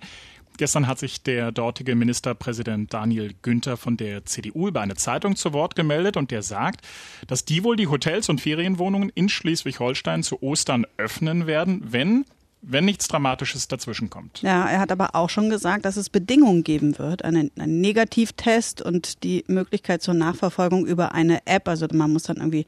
Gestern 0.59 0.87
hat 0.87 0.99
sich 0.99 1.23
der 1.23 1.53
dortige 1.53 1.95
Ministerpräsident 1.95 2.93
Daniel 2.93 3.33
Günther 3.43 3.77
von 3.77 3.95
der 3.95 4.25
CDU 4.25 4.67
über 4.67 4.81
eine 4.81 4.95
Zeitung 4.95 5.37
zu 5.37 5.53
Wort 5.53 5.73
gemeldet 5.77 6.17
und 6.17 6.31
der 6.31 6.41
sagt, 6.41 6.85
dass 7.27 7.45
die 7.45 7.63
wohl 7.63 7.77
die 7.77 7.87
Hotels 7.87 8.27
und 8.27 8.41
Ferienwohnungen 8.41 9.09
in 9.15 9.29
Schleswig-Holstein 9.29 10.21
zu 10.21 10.43
Ostern 10.43 10.85
öffnen 10.97 11.47
werden, 11.47 11.81
wenn 11.93 12.25
wenn 12.61 12.83
nichts 12.83 13.07
Dramatisches 13.07 13.69
dazwischenkommt. 13.69 14.41
Ja, 14.41 14.67
er 14.67 14.81
hat 14.81 14.91
aber 14.91 15.15
auch 15.15 15.29
schon 15.29 15.49
gesagt, 15.49 15.85
dass 15.85 15.95
es 15.95 16.09
Bedingungen 16.09 16.65
geben 16.65 16.99
wird, 16.99 17.23
einen, 17.23 17.51
einen 17.57 17.79
Negativtest 17.79 18.81
und 18.81 19.23
die 19.23 19.45
Möglichkeit 19.47 20.01
zur 20.01 20.13
Nachverfolgung 20.13 20.85
über 20.85 21.13
eine 21.13 21.47
App. 21.47 21.69
Also 21.69 21.87
man 21.93 22.11
muss 22.11 22.23
dann 22.23 22.35
irgendwie 22.35 22.65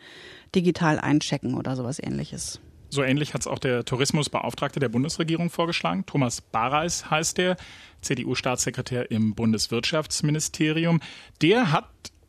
digital 0.55 0.97
einchecken 0.97 1.55
oder 1.55 1.75
sowas 1.75 1.99
ähnliches. 2.01 2.61
So 2.93 3.03
ähnlich 3.03 3.33
hat 3.33 3.41
es 3.41 3.47
auch 3.47 3.57
der 3.57 3.85
Tourismusbeauftragte 3.85 4.81
der 4.81 4.89
Bundesregierung 4.89 5.49
vorgeschlagen. 5.49 6.05
Thomas 6.05 6.41
Bareis 6.41 7.10
heißt 7.10 7.38
der, 7.38 7.55
CDU-Staatssekretär 8.01 9.10
im 9.12 9.33
Bundeswirtschaftsministerium. 9.33 11.00
Der 11.41 11.71
hat 11.71 11.88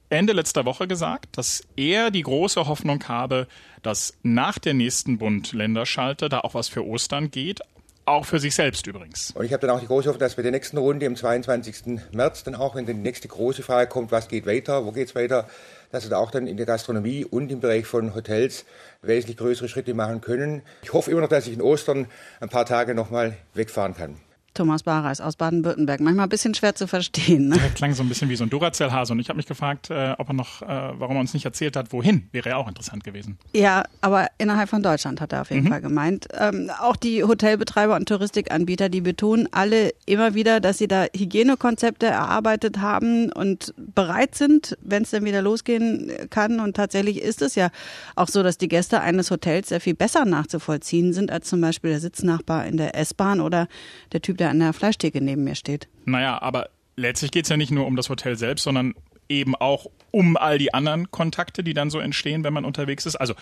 Ende 0.08 0.34
letzter 0.34 0.64
Woche 0.64 0.86
gesagt, 0.86 1.36
dass 1.36 1.66
er 1.74 2.12
die 2.12 2.22
große 2.22 2.68
Hoffnung 2.68 3.02
habe, 3.08 3.48
dass 3.82 4.16
nach 4.22 4.58
der 4.60 4.74
nächsten 4.74 5.18
Bund-Länderschalte 5.18 6.28
da 6.28 6.40
auch 6.40 6.54
was 6.54 6.68
für 6.68 6.86
Ostern 6.86 7.32
geht, 7.32 7.60
auch 8.04 8.24
für 8.26 8.38
sich 8.38 8.54
selbst 8.54 8.86
übrigens. 8.86 9.32
Und 9.32 9.44
ich 9.44 9.52
habe 9.52 9.66
dann 9.66 9.76
auch 9.76 9.80
die 9.80 9.86
große 9.86 10.08
Hoffnung, 10.08 10.20
dass 10.20 10.34
bei 10.34 10.42
der 10.42 10.50
nächsten 10.50 10.76
Runde 10.76 11.06
am 11.06 11.16
22. 11.16 12.00
März 12.12 12.44
dann 12.44 12.54
auch, 12.54 12.74
wenn 12.74 12.86
die 12.86 12.94
nächste 12.94 13.28
große 13.28 13.62
Frage 13.62 13.88
kommt, 13.88 14.12
was 14.12 14.28
geht 14.28 14.46
weiter, 14.46 14.84
wo 14.84 14.92
geht 14.92 15.08
es 15.08 15.14
weiter, 15.14 15.48
dass 15.90 16.04
wir 16.04 16.10
da 16.10 16.16
auch 16.16 16.30
dann 16.30 16.46
in 16.46 16.56
der 16.56 16.66
Gastronomie 16.66 17.24
und 17.24 17.50
im 17.50 17.60
Bereich 17.60 17.86
von 17.86 18.14
Hotels 18.14 18.64
wesentlich 19.02 19.36
größere 19.36 19.68
Schritte 19.68 19.94
machen 19.94 20.20
können. 20.20 20.62
Ich 20.82 20.92
hoffe 20.92 21.10
immer 21.10 21.20
noch, 21.20 21.28
dass 21.28 21.46
ich 21.46 21.54
in 21.54 21.62
Ostern 21.62 22.06
ein 22.40 22.48
paar 22.48 22.66
Tage 22.66 22.94
nochmal 22.94 23.36
wegfahren 23.54 23.94
kann. 23.94 24.16
Thomas 24.54 24.82
Bareis 24.82 25.20
aus 25.20 25.36
Baden-Württemberg. 25.36 26.00
Manchmal 26.00 26.26
ein 26.26 26.28
bisschen 26.28 26.54
schwer 26.54 26.74
zu 26.74 26.86
verstehen. 26.86 27.48
Ne? 27.48 27.56
Der 27.56 27.70
klang 27.70 27.94
so 27.94 28.02
ein 28.02 28.08
bisschen 28.08 28.28
wie 28.28 28.36
so 28.36 28.44
ein 28.44 28.50
Duracell-Hase. 28.50 29.12
Und 29.12 29.20
ich 29.20 29.28
habe 29.28 29.38
mich 29.38 29.46
gefragt, 29.46 29.90
äh, 29.90 30.14
ob 30.18 30.28
er 30.28 30.34
noch, 30.34 30.62
äh, 30.62 30.66
warum 30.66 31.16
er 31.16 31.20
uns 31.20 31.32
nicht 31.32 31.44
erzählt 31.44 31.76
hat, 31.76 31.92
wohin. 31.92 32.28
Wäre 32.32 32.50
ja 32.50 32.56
auch 32.56 32.68
interessant 32.68 33.02
gewesen. 33.04 33.38
Ja, 33.54 33.84
aber 34.02 34.28
innerhalb 34.38 34.68
von 34.68 34.82
Deutschland 34.82 35.20
hat 35.20 35.32
er 35.32 35.42
auf 35.42 35.50
jeden 35.50 35.64
mhm. 35.64 35.68
Fall 35.68 35.80
gemeint. 35.80 36.28
Ähm, 36.38 36.70
auch 36.80 36.96
die 36.96 37.24
Hotelbetreiber 37.24 37.96
und 37.96 38.08
Touristikanbieter, 38.08 38.88
die 38.88 39.00
betonen 39.00 39.48
alle 39.52 39.94
immer 40.04 40.34
wieder, 40.34 40.60
dass 40.60 40.78
sie 40.78 40.88
da 40.88 41.06
Hygienekonzepte 41.16 42.06
erarbeitet 42.06 42.78
haben 42.78 43.32
und 43.32 43.72
bereit 43.76 44.34
sind, 44.34 44.76
wenn 44.82 45.02
es 45.04 45.10
dann 45.10 45.24
wieder 45.24 45.40
losgehen 45.40 46.12
kann. 46.28 46.60
Und 46.60 46.76
tatsächlich 46.76 47.22
ist 47.22 47.40
es 47.40 47.54
ja 47.54 47.70
auch 48.16 48.28
so, 48.28 48.42
dass 48.42 48.58
die 48.58 48.68
Gäste 48.68 49.00
eines 49.00 49.30
Hotels 49.30 49.70
sehr 49.70 49.80
viel 49.80 49.94
besser 49.94 50.24
nachzuvollziehen 50.24 51.12
sind 51.12 51.30
als 51.30 51.48
zum 51.48 51.60
Beispiel 51.60 51.90
der 51.90 52.00
Sitznachbar 52.00 52.66
in 52.66 52.76
der 52.76 52.96
S-Bahn 52.96 53.40
oder 53.40 53.66
der 54.12 54.20
Typ, 54.20 54.41
der 54.42 54.50
an 54.50 54.58
der 54.58 54.72
Fleischtheke 54.72 55.20
neben 55.20 55.44
mir 55.44 55.54
steht. 55.54 55.88
Naja, 56.04 56.42
aber 56.42 56.68
letztlich 56.96 57.30
geht 57.30 57.44
es 57.44 57.48
ja 57.48 57.56
nicht 57.56 57.70
nur 57.70 57.86
um 57.86 57.94
das 57.94 58.10
Hotel 58.10 58.36
selbst, 58.36 58.64
sondern 58.64 58.94
eben 59.28 59.54
auch 59.54 59.86
um 60.10 60.36
all 60.36 60.58
die 60.58 60.74
anderen 60.74 61.10
Kontakte, 61.12 61.62
die 61.62 61.74
dann 61.74 61.90
so 61.90 62.00
entstehen, 62.00 62.42
wenn 62.42 62.52
man 62.52 62.64
unterwegs 62.64 63.06
ist. 63.06 63.14
Also 63.16 63.34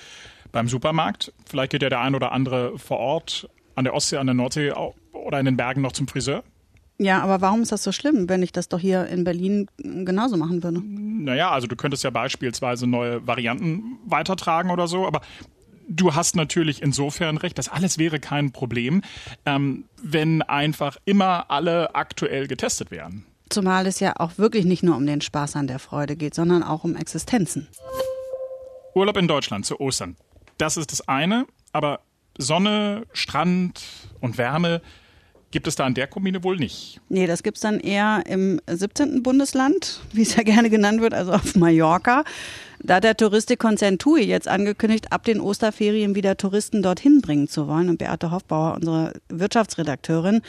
beim 0.52 0.69
Supermarkt, 0.69 1.33
vielleicht 1.47 1.73
geht 1.73 1.83
ja 1.83 1.88
der 1.88 2.00
ein 2.00 2.14
oder 2.14 2.33
andere 2.33 2.78
vor 2.78 2.99
Ort 2.99 3.49
an 3.75 3.85
der 3.85 3.95
Ostsee, 3.95 4.19
an 4.19 4.26
der 4.26 4.35
Nordsee 4.35 4.73
oder 5.12 5.40
in 5.40 5.47
den 5.47 5.57
Bergen 5.57 5.80
noch 5.80 5.92
zum 5.92 6.07
Friseur. 6.07 6.45
Ja, 6.99 7.23
aber 7.23 7.40
warum 7.40 7.62
ist 7.62 7.73
das 7.73 7.83
so 7.83 7.92
schlimm, 7.92 8.28
wenn 8.28 8.42
ich 8.42 8.52
das 8.52 8.69
doch 8.69 8.78
hier 8.78 9.07
in 9.07 9.25
Berlin 9.25 9.69
genauso 9.78 10.37
machen 10.37 10.62
würde? 10.62 10.83
Naja, 10.85 11.50
also 11.50 11.66
du 11.66 11.75
könntest 11.75 12.04
ja 12.04 12.11
beispielsweise 12.11 12.87
neue 12.87 13.26
Varianten 13.26 13.99
weitertragen 14.04 14.71
oder 14.71 14.87
so, 14.87 15.07
aber 15.07 15.23
du 15.90 16.14
hast 16.14 16.37
natürlich 16.37 16.82
insofern 16.82 17.37
recht, 17.37 17.59
das 17.59 17.68
alles 17.68 17.99
wäre 17.99 18.20
kein 18.20 18.52
Problem, 18.52 19.02
ähm, 19.44 19.85
wenn 20.02 20.40
einfach 20.42 20.97
immer 21.04 21.50
alle 21.50 21.94
aktuell 21.94 22.47
getestet 22.47 22.90
wären. 22.90 23.26
Zumal 23.50 23.87
es 23.87 24.00
ja 24.00 24.14
auch 24.16 24.38
wirklich 24.38 24.64
nicht 24.64 24.85
nur 24.85 24.97
um 24.97 25.04
den 25.04 25.20
Spaß 25.20 25.56
an 25.56 25.66
der 25.66 25.80
Freude 25.80 26.16
geht, 26.16 26.35
sondern 26.35 26.62
auch 26.62 26.85
um 26.85 26.94
Existenzen. 26.94 27.66
Urlaub 28.94 29.16
in 29.16 29.28
Deutschland 29.28 29.66
zu 29.66 29.80
Ostern. 29.80 30.16
Das 30.56 30.76
ist 30.76 30.92
das 30.92 31.06
eine, 31.09 31.47
aber 31.73 32.00
Sonne, 32.38 33.06
Strand 33.12 33.82
und 34.20 34.38
Wärme 34.38 34.80
gibt 35.50 35.66
es 35.66 35.75
da 35.75 35.87
in 35.87 35.94
der 35.94 36.06
Kombine 36.06 36.44
wohl 36.44 36.56
nicht. 36.56 37.00
Nee, 37.09 37.26
das 37.26 37.42
gibt 37.42 37.56
es 37.56 37.62
dann 37.62 37.80
eher 37.80 38.23
im 38.26 38.61
17. 38.68 39.23
Bundesland, 39.25 40.00
wie 40.12 40.23
es 40.23 40.37
ja 40.37 40.44
gerne 40.44 40.70
genannt 40.70 41.00
wird, 41.00 41.12
also 41.12 41.32
auf 41.32 41.56
Mallorca. 41.56 42.25
Da 42.82 42.96
hat 42.96 43.04
der 43.04 43.16
Touristikkonzern 43.16 43.99
TUI 43.99 44.22
jetzt 44.22 44.49
angekündigt, 44.49 45.12
ab 45.12 45.25
den 45.25 45.40
Osterferien 45.40 46.14
wieder 46.14 46.37
Touristen 46.37 46.82
dorthin 46.82 47.20
bringen 47.20 47.46
zu 47.46 47.68
wollen. 47.68 47.90
Und 47.90 47.99
Beate 47.99 48.30
Hoffbauer, 48.30 48.75
unsere 48.76 49.12
Wirtschaftsredakteurin, 49.28 50.40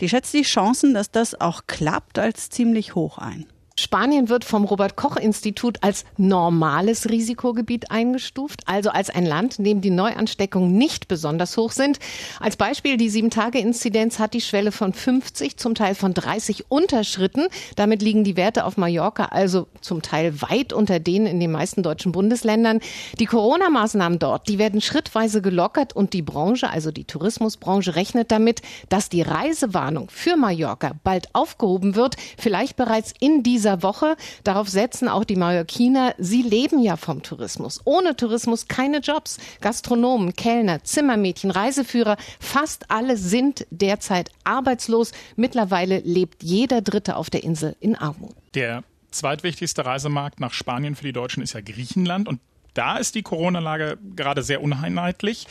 die 0.00 0.08
schätzt 0.08 0.32
die 0.32 0.42
Chancen, 0.42 0.94
dass 0.94 1.10
das 1.10 1.40
auch 1.40 1.62
klappt, 1.66 2.18
als 2.18 2.48
ziemlich 2.48 2.94
hoch 2.94 3.18
ein. 3.18 3.46
Spanien 3.80 4.28
wird 4.28 4.44
vom 4.44 4.64
Robert 4.64 4.94
Koch 4.94 5.16
Institut 5.16 5.78
als 5.82 6.04
normales 6.18 7.08
Risikogebiet 7.08 7.90
eingestuft, 7.90 8.60
also 8.66 8.90
als 8.90 9.08
ein 9.08 9.24
Land, 9.24 9.58
in 9.58 9.64
dem 9.64 9.80
die 9.80 9.90
Neuansteckungen 9.90 10.76
nicht 10.76 11.08
besonders 11.08 11.56
hoch 11.56 11.72
sind. 11.72 11.98
Als 12.40 12.56
Beispiel 12.56 12.98
die 12.98 13.08
Sieben-Tage-Inzidenz 13.08 14.18
hat 14.18 14.34
die 14.34 14.42
Schwelle 14.42 14.70
von 14.70 14.92
50, 14.92 15.56
zum 15.56 15.74
Teil 15.74 15.94
von 15.94 16.12
30 16.12 16.70
unterschritten. 16.70 17.46
Damit 17.76 18.02
liegen 18.02 18.22
die 18.22 18.36
Werte 18.36 18.66
auf 18.66 18.76
Mallorca 18.76 19.24
also 19.24 19.66
zum 19.80 20.02
Teil 20.02 20.42
weit 20.42 20.74
unter 20.74 21.00
denen 21.00 21.26
in 21.26 21.40
den 21.40 21.50
meisten 21.50 21.82
deutschen 21.82 22.12
Bundesländern. 22.12 22.80
Die 23.18 23.26
Corona-Maßnahmen 23.26 24.18
dort, 24.18 24.48
die 24.48 24.58
werden 24.58 24.82
schrittweise 24.82 25.40
gelockert 25.40 25.96
und 25.96 26.12
die 26.12 26.22
Branche, 26.22 26.68
also 26.68 26.90
die 26.90 27.04
Tourismusbranche, 27.04 27.96
rechnet 27.96 28.30
damit, 28.30 28.60
dass 28.90 29.08
die 29.08 29.22
Reisewarnung 29.22 30.10
für 30.10 30.36
Mallorca 30.36 30.92
bald 31.02 31.34
aufgehoben 31.34 31.94
wird, 31.94 32.16
vielleicht 32.36 32.76
bereits 32.76 33.14
in 33.20 33.42
dieser 33.42 33.69
dieser 33.70 33.82
Woche. 33.82 34.16
Darauf 34.44 34.68
setzen 34.68 35.08
auch 35.08 35.24
die 35.24 35.36
Mallorquiner. 35.36 36.14
Sie 36.18 36.42
leben 36.42 36.80
ja 36.80 36.96
vom 36.96 37.22
Tourismus. 37.22 37.80
Ohne 37.84 38.16
Tourismus 38.16 38.68
keine 38.68 38.98
Jobs. 38.98 39.38
Gastronomen, 39.60 40.34
Kellner, 40.34 40.82
Zimmermädchen, 40.82 41.50
Reiseführer, 41.50 42.16
fast 42.38 42.90
alle 42.90 43.16
sind 43.16 43.66
derzeit 43.70 44.30
arbeitslos. 44.44 45.12
Mittlerweile 45.36 46.00
lebt 46.00 46.42
jeder 46.42 46.80
Dritte 46.80 47.16
auf 47.16 47.30
der 47.30 47.44
Insel 47.44 47.76
in 47.80 47.96
Armut. 47.96 48.34
Der 48.54 48.82
zweitwichtigste 49.10 49.84
Reisemarkt 49.84 50.40
nach 50.40 50.52
Spanien 50.52 50.96
für 50.96 51.04
die 51.04 51.12
Deutschen 51.12 51.42
ist 51.42 51.52
ja 51.52 51.60
Griechenland 51.60 52.28
und 52.28 52.40
da 52.74 52.98
ist 52.98 53.16
die 53.16 53.22
Corona-Lage 53.22 53.98
gerade 54.14 54.42
sehr 54.42 54.62
uneinheitlich. 54.62 55.48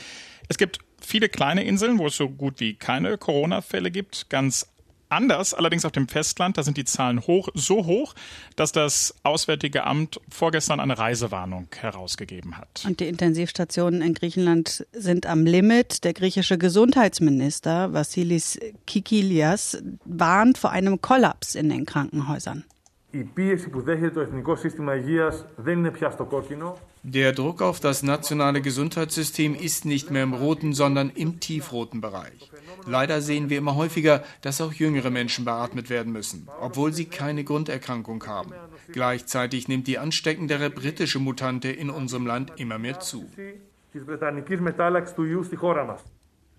Es 0.47 0.57
gibt 0.57 0.79
viele 1.01 1.27
kleine 1.27 1.63
Inseln, 1.63 1.99
wo 1.99 2.07
es 2.07 2.15
so 2.15 2.29
gut 2.29 2.59
wie 2.59 2.75
keine 2.75 3.17
Corona-Fälle 3.17 3.91
gibt. 3.91 4.29
Ganz 4.29 4.67
Anders 5.09 5.55
allerdings 5.55 5.85
auf 5.85 5.91
dem 5.91 6.07
Festland, 6.07 6.57
da 6.57 6.63
sind 6.63 6.77
die 6.77 6.85
Zahlen 6.85 7.21
hoch, 7.21 7.49
so 7.55 7.85
hoch, 7.85 8.13
dass 8.55 8.71
das 8.71 9.15
Auswärtige 9.23 9.83
Amt 9.85 10.21
vorgestern 10.29 10.79
eine 10.79 10.99
Reisewarnung 10.99 11.67
herausgegeben 11.75 12.57
hat. 12.57 12.83
Und 12.85 12.99
die 12.99 13.07
Intensivstationen 13.07 14.03
in 14.03 14.13
Griechenland 14.13 14.85
sind 14.93 15.25
am 15.25 15.45
Limit. 15.45 16.03
Der 16.03 16.13
griechische 16.13 16.59
Gesundheitsminister 16.59 17.91
Vassilis 17.91 18.59
Kikilias 18.85 19.81
warnt 20.05 20.59
vor 20.59 20.69
einem 20.69 21.01
Kollaps 21.01 21.55
in 21.55 21.69
den 21.69 21.87
Krankenhäusern. 21.87 22.65
Η 23.10 23.22
πίεση 23.22 23.68
που 23.68 23.80
δέχεται 23.80 24.10
το 24.10 24.20
Εθνικό 24.20 24.56
Σύστημα 24.56 24.96
Υγείας 24.96 25.44
δεν 25.56 25.78
είναι 25.78 25.90
πια 25.90 26.10
στο 26.10 26.24
κόκκινο. 26.24 26.78
Der 27.12 27.32
Druck 27.32 27.60
auf 27.60 27.80
das 27.80 28.02
nationale 28.02 28.60
Gesundheitssystem 28.62 29.54
ist 29.54 29.84
nicht 29.84 30.10
mehr 30.10 30.22
im 30.22 30.32
roten, 30.32 30.72
sondern 30.72 31.10
im 31.14 31.38
tiefroten 31.38 32.00
Bereich. 32.00 32.50
Leider 32.86 33.20
sehen 33.20 33.50
wir 33.50 33.58
immer 33.58 33.76
häufiger, 33.76 34.24
dass 34.40 34.60
auch 34.62 34.72
jüngere 34.72 35.10
Menschen 35.10 35.44
beatmet 35.44 35.90
werden 35.90 36.12
müssen, 36.12 36.48
obwohl 36.60 36.92
sie 36.92 37.04
keine 37.04 37.44
Grunderkrankung 37.44 38.26
haben. 38.26 38.52
Gleichzeitig 38.90 39.68
nimmt 39.68 39.86
die 39.86 39.98
ansteckendere 39.98 40.70
britische 40.70 41.18
Mutante 41.18 41.68
in 41.68 41.90
unserem 41.90 42.26
Land 42.26 42.52
immer 42.56 42.78
mehr 42.78 43.00
zu. 43.00 43.26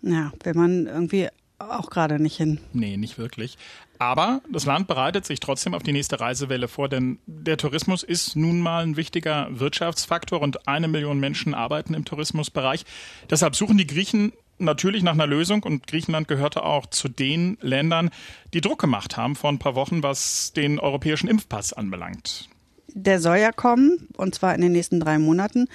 Ja, 0.01 0.31
wenn 0.43 0.57
man 0.57 0.85
irgendwie 0.85 1.27
auch 1.57 1.89
gerade 1.89 2.19
nicht 2.21 2.38
hin. 2.38 2.59
Nee, 2.74 2.97
nicht 2.97 3.17
wirklich. 3.17 3.57
Aber 4.00 4.40
das 4.50 4.64
Land 4.64 4.88
bereitet 4.88 5.26
sich 5.26 5.40
trotzdem 5.40 5.75
auf 5.75 5.83
die 5.83 5.92
nächste 5.92 6.21
Reisewelle 6.21 6.69
vor, 6.69 6.88
denn 6.88 7.19
der 7.26 7.59
Tourismus 7.59 8.02
ist 8.02 8.35
nun 8.35 8.59
mal 8.59 8.83
ein 8.83 8.97
wichtiger 8.97 9.49
Wirtschaftsfaktor 9.50 10.40
und 10.40 10.66
eine 10.66 10.88
Million 10.88 11.21
Menschen 11.21 11.52
arbeiten 11.52 11.92
im 11.92 12.07
Tourismusbereich. 12.07 12.87
Deshalb 13.28 13.54
suchen 13.54 13.76
die 13.76 13.87
Griechen 13.87 14.33
natürlich 14.57 15.02
nach 15.02 15.12
einer 15.12 15.26
Lösung 15.26 15.62
und 15.64 15.87
Griechenland 15.87 16.28
gehörte 16.28 16.62
auch 16.62 16.87
zu 16.87 17.09
den 17.09 17.59
Ländern, 17.61 18.09
die 18.54 18.62
Druck 18.62 18.80
gemacht 18.80 19.19
haben 19.19 19.37
vor 19.37 19.52
ein 19.52 19.59
paar 19.59 19.75
Wochen, 19.75 20.02
was 20.02 20.54
den 20.54 20.80
europäischen 20.80 21.28
Impfpass 21.28 21.75
anbelangt. 21.75 22.49
Der 22.94 23.20
soll 23.20 23.38
ja 23.38 23.52
kommen, 23.52 24.09
und 24.16 24.35
zwar 24.35 24.54
in 24.54 24.61
den 24.61 24.73
nächsten 24.73 25.00
drei 25.00 25.18
Monaten. 25.18 25.66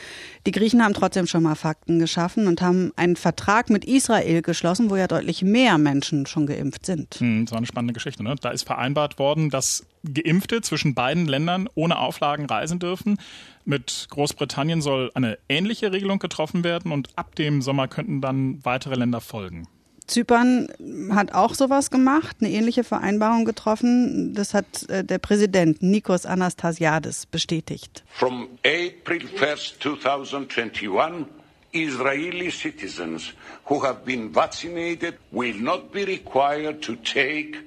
Die 0.45 0.51
Griechen 0.51 0.83
haben 0.83 0.93
trotzdem 0.93 1.27
schon 1.27 1.43
mal 1.43 1.55
Fakten 1.55 1.99
geschaffen 1.99 2.47
und 2.47 2.61
haben 2.61 2.91
einen 2.95 3.15
Vertrag 3.15 3.69
mit 3.69 3.85
Israel 3.85 4.41
geschlossen, 4.41 4.89
wo 4.89 4.95
ja 4.95 5.07
deutlich 5.07 5.41
mehr 5.41 5.77
Menschen 5.77 6.25
schon 6.25 6.45
geimpft 6.45 6.85
sind. 6.85 7.15
Hm, 7.15 7.45
das 7.45 7.51
war 7.51 7.57
eine 7.57 7.67
spannende 7.67 7.93
Geschichte. 7.93 8.23
Ne? 8.23 8.35
Da 8.41 8.49
ist 8.49 8.63
vereinbart 8.63 9.19
worden, 9.19 9.49
dass 9.49 9.85
Geimpfte 10.13 10.61
zwischen 10.61 10.93
beiden 10.93 11.25
Ländern 11.27 11.67
ohne 11.75 11.97
Auflagen 11.99 12.45
reisen 12.45 12.79
dürfen. 12.79 13.17
Mit 13.63 14.07
Großbritannien 14.09 14.81
soll 14.81 15.11
eine 15.15 15.37
ähnliche 15.49 15.91
Regelung 15.91 16.19
getroffen 16.19 16.63
werden 16.63 16.91
und 16.91 17.09
ab 17.15 17.35
dem 17.35 17.61
Sommer 17.61 17.87
könnten 17.87 18.21
dann 18.21 18.63
weitere 18.63 18.95
Länder 18.95 19.21
folgen. 19.21 19.67
Zypern 20.07 20.67
hat 21.11 21.33
auch 21.33 21.55
sowas 21.55 21.89
gemacht, 21.89 22.37
eine 22.39 22.51
ähnliche 22.51 22.83
Vereinbarung 22.83 23.45
getroffen. 23.45 24.33
Das 24.33 24.53
hat 24.53 24.87
äh, 24.89 25.03
der 25.03 25.17
Präsident 25.17 25.81
Nikos 25.81 26.25
Anastasiades 26.25 27.25
bestätigt. 27.25 28.03
From 28.07 28.49
April 28.63 29.27
1st, 29.35 29.79
2021, 29.79 31.25
Israeli 31.71 32.51
citizens 32.51 33.33
who 33.69 33.83
have 33.83 34.05
been 34.05 34.33
vaccinated 34.33 35.15
will 35.31 35.55
not 35.59 35.91
be 35.91 36.05
required 36.05 36.81
to 36.81 36.95
take 36.95 37.57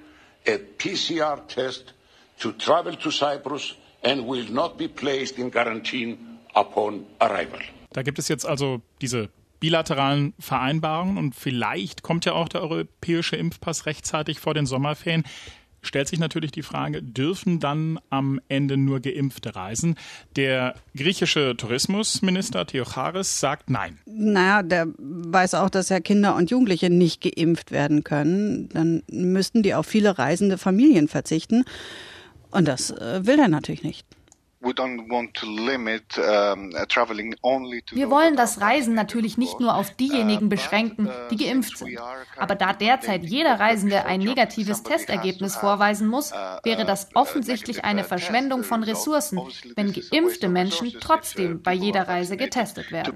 a 0.46 0.58
PCR 0.78 1.46
test 1.46 1.92
to 2.38 2.52
travel 2.52 2.96
to 2.96 3.10
Cyprus 3.10 3.74
and 4.02 4.26
will 4.26 4.46
not 4.50 4.78
be 4.78 4.88
placed 4.88 5.38
in 5.38 5.50
quarantine 5.50 6.38
upon 6.54 7.04
arrival. 7.20 7.60
Da 7.92 8.02
gibt 8.02 8.18
es 8.18 8.28
jetzt 8.28 8.46
also 8.46 8.80
diese 9.00 9.28
bilateralen 9.60 10.34
Vereinbarungen 10.38 11.18
und 11.18 11.34
vielleicht 11.34 12.02
kommt 12.02 12.24
ja 12.24 12.32
auch 12.32 12.48
der 12.48 12.62
europäische 12.62 13.36
Impfpass 13.36 13.86
rechtzeitig 13.86 14.40
vor 14.40 14.54
den 14.54 14.66
Sommerferien. 14.66 15.24
Stellt 15.80 16.08
sich 16.08 16.18
natürlich 16.18 16.50
die 16.50 16.62
Frage, 16.62 17.02
dürfen 17.02 17.60
dann 17.60 18.00
am 18.10 18.40
Ende 18.48 18.76
nur 18.76 19.00
Geimpfte 19.00 19.54
reisen? 19.54 19.94
Der 20.34 20.74
griechische 20.96 21.56
Tourismusminister 21.56 22.66
Theocharis 22.66 23.38
sagt 23.38 23.70
nein. 23.70 23.98
Naja, 24.06 24.64
der 24.64 24.88
weiß 24.98 25.54
auch, 25.54 25.70
dass 25.70 25.88
ja 25.88 26.00
Kinder 26.00 26.34
und 26.34 26.50
Jugendliche 26.50 26.90
nicht 26.90 27.22
geimpft 27.22 27.70
werden 27.70 28.02
können. 28.02 28.68
Dann 28.70 29.02
müssten 29.08 29.62
die 29.62 29.74
auf 29.74 29.86
viele 29.86 30.18
reisende 30.18 30.58
Familien 30.58 31.06
verzichten. 31.06 31.64
Und 32.50 32.66
das 32.66 32.90
äh, 32.90 33.24
will 33.24 33.38
er 33.38 33.48
natürlich 33.48 33.84
nicht. 33.84 34.04
Wir 37.92 38.10
wollen 38.10 38.36
das 38.36 38.60
Reisen 38.60 38.94
natürlich 38.94 39.38
nicht 39.38 39.60
nur 39.60 39.76
auf 39.76 39.94
diejenigen 39.94 40.46
uh, 40.46 40.48
beschränken, 40.48 41.06
uh, 41.06 41.12
die 41.30 41.36
geimpft 41.36 41.78
sind. 41.78 41.98
Aber 42.36 42.56
da 42.56 42.72
derzeit 42.72 43.24
jeder 43.24 43.60
Reisende 43.60 44.04
ein 44.06 44.20
negatives 44.20 44.82
Testergebnis 44.82 45.54
vorweisen 45.56 46.08
muss, 46.08 46.32
wäre 46.64 46.84
das 46.84 47.08
offensichtlich 47.14 47.84
eine 47.84 48.02
Verschwendung 48.02 48.64
von 48.64 48.82
Ressourcen, 48.82 49.40
wenn 49.76 49.92
geimpfte 49.92 50.48
Menschen 50.48 50.92
trotzdem 51.00 51.62
bei 51.62 51.72
jeder 51.72 52.08
Reise 52.08 52.36
getestet 52.36 52.90
werden. 52.90 53.14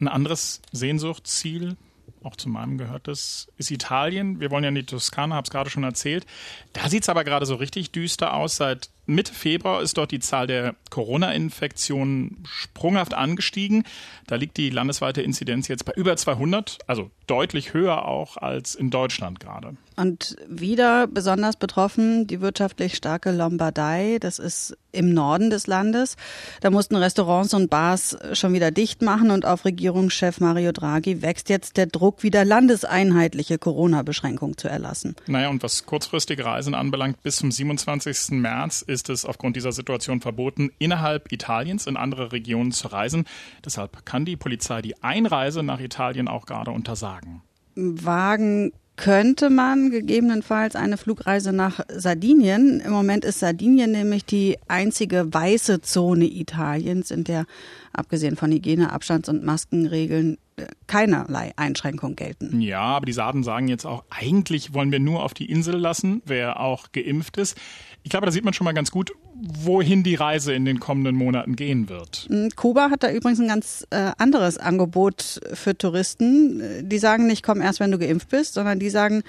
Ein 0.00 0.08
anderes 0.08 0.60
Sehnsuchtsziel 0.72 1.76
auch 2.24 2.36
zu 2.36 2.48
meinem 2.48 2.78
gehört 2.78 3.08
das, 3.08 3.48
ist 3.56 3.70
Italien. 3.70 4.40
Wir 4.40 4.50
wollen 4.50 4.64
ja 4.64 4.68
in 4.68 4.74
die 4.74 4.84
Toskana, 4.84 5.34
habe 5.34 5.44
es 5.44 5.50
gerade 5.50 5.70
schon 5.70 5.84
erzählt. 5.84 6.26
Da 6.72 6.88
sieht 6.88 7.02
es 7.02 7.08
aber 7.08 7.24
gerade 7.24 7.46
so 7.46 7.56
richtig 7.56 7.92
düster 7.92 8.34
aus. 8.34 8.56
Seit 8.56 8.90
Mitte 9.06 9.34
Februar 9.34 9.82
ist 9.82 9.98
dort 9.98 10.12
die 10.12 10.20
Zahl 10.20 10.46
der 10.46 10.76
Corona-Infektionen 10.90 12.44
sprunghaft 12.44 13.14
angestiegen. 13.14 13.84
Da 14.26 14.36
liegt 14.36 14.56
die 14.56 14.70
landesweite 14.70 15.22
Inzidenz 15.22 15.68
jetzt 15.68 15.84
bei 15.84 15.92
über 15.92 16.16
200, 16.16 16.78
also 16.86 17.10
deutlich 17.26 17.74
höher 17.74 18.06
auch 18.06 18.36
als 18.36 18.74
in 18.74 18.90
Deutschland 18.90 19.40
gerade. 19.40 19.76
Und 19.96 20.36
wieder 20.48 21.06
besonders 21.06 21.56
betroffen 21.56 22.26
die 22.26 22.40
wirtschaftlich 22.40 22.94
starke 22.94 23.30
Lombardei. 23.30 24.18
Das 24.20 24.38
ist 24.38 24.76
im 24.90 25.12
Norden 25.12 25.50
des 25.50 25.66
Landes. 25.66 26.16
Da 26.60 26.70
mussten 26.70 26.96
Restaurants 26.96 27.54
und 27.54 27.70
Bars 27.70 28.16
schon 28.32 28.52
wieder 28.52 28.70
dicht 28.70 29.02
machen 29.02 29.30
und 29.30 29.44
auf 29.46 29.64
Regierungschef 29.64 30.40
Mario 30.40 30.72
Draghi 30.72 31.22
wächst 31.22 31.48
jetzt 31.48 31.76
der 31.76 31.86
Druck, 31.86 32.22
wieder 32.22 32.44
landeseinheitliche 32.44 33.58
Corona-Beschränkungen 33.58 34.56
zu 34.56 34.68
erlassen. 34.68 35.16
Naja, 35.26 35.48
und 35.48 35.62
was 35.62 35.86
kurzfristige 35.86 36.44
Reisen 36.44 36.74
anbelangt, 36.74 37.22
bis 37.22 37.36
zum 37.36 37.50
27. 37.50 38.30
März 38.30 38.82
ist 38.82 39.01
es 39.08 39.24
aufgrund 39.24 39.56
dieser 39.56 39.72
Situation 39.72 40.20
verboten, 40.20 40.70
innerhalb 40.78 41.32
Italiens 41.32 41.86
in 41.86 41.96
andere 41.96 42.32
Regionen 42.32 42.72
zu 42.72 42.88
reisen. 42.88 43.24
Deshalb 43.64 44.04
kann 44.04 44.24
die 44.24 44.36
Polizei 44.36 44.82
die 44.82 45.02
Einreise 45.02 45.62
nach 45.62 45.80
Italien 45.80 46.28
auch 46.28 46.46
gerade 46.46 46.70
untersagen. 46.70 47.42
Wagen 47.74 48.72
könnte 48.96 49.50
man 49.50 49.90
gegebenenfalls 49.90 50.76
eine 50.76 50.96
Flugreise 50.96 51.52
nach 51.52 51.80
Sardinien. 51.88 52.80
Im 52.80 52.92
Moment 52.92 53.24
ist 53.24 53.40
Sardinien 53.40 53.90
nämlich 53.90 54.24
die 54.24 54.58
einzige 54.68 55.32
weiße 55.32 55.80
Zone 55.80 56.26
Italiens, 56.26 57.10
in 57.10 57.24
der 57.24 57.46
abgesehen 57.92 58.36
von 58.36 58.52
Hygiene, 58.52 58.92
Abstands- 58.92 59.28
und 59.28 59.44
Maskenregeln 59.44 60.38
keinerlei 60.86 61.52
Einschränkungen 61.56 62.16
gelten. 62.16 62.60
Ja, 62.60 62.80
aber 62.80 63.06
die 63.06 63.12
Sarden 63.12 63.42
sagen 63.42 63.68
jetzt 63.68 63.84
auch, 63.84 64.04
eigentlich 64.10 64.74
wollen 64.74 64.92
wir 64.92 65.00
nur 65.00 65.22
auf 65.22 65.34
die 65.34 65.50
Insel 65.50 65.76
lassen, 65.76 66.22
wer 66.26 66.60
auch 66.60 66.92
geimpft 66.92 67.36
ist. 67.36 67.56
Ich 68.02 68.10
glaube, 68.10 68.26
da 68.26 68.32
sieht 68.32 68.44
man 68.44 68.52
schon 68.52 68.64
mal 68.64 68.72
ganz 68.72 68.90
gut, 68.90 69.12
wohin 69.34 70.02
die 70.02 70.14
Reise 70.14 70.52
in 70.52 70.64
den 70.64 70.80
kommenden 70.80 71.16
Monaten 71.16 71.56
gehen 71.56 71.88
wird. 71.88 72.26
Hm, 72.28 72.50
Kuba 72.56 72.90
hat 72.90 73.02
da 73.02 73.10
übrigens 73.10 73.40
ein 73.40 73.48
ganz 73.48 73.86
äh, 73.90 74.12
anderes 74.18 74.58
Angebot 74.58 75.40
für 75.52 75.76
Touristen. 75.76 76.88
Die 76.88 76.98
sagen 76.98 77.26
nicht, 77.26 77.42
komm 77.42 77.60
erst, 77.60 77.80
wenn 77.80 77.90
du 77.90 77.98
geimpft 77.98 78.28
bist, 78.28 78.54
sondern 78.54 78.78
die 78.78 78.90
sagen, 78.90 79.22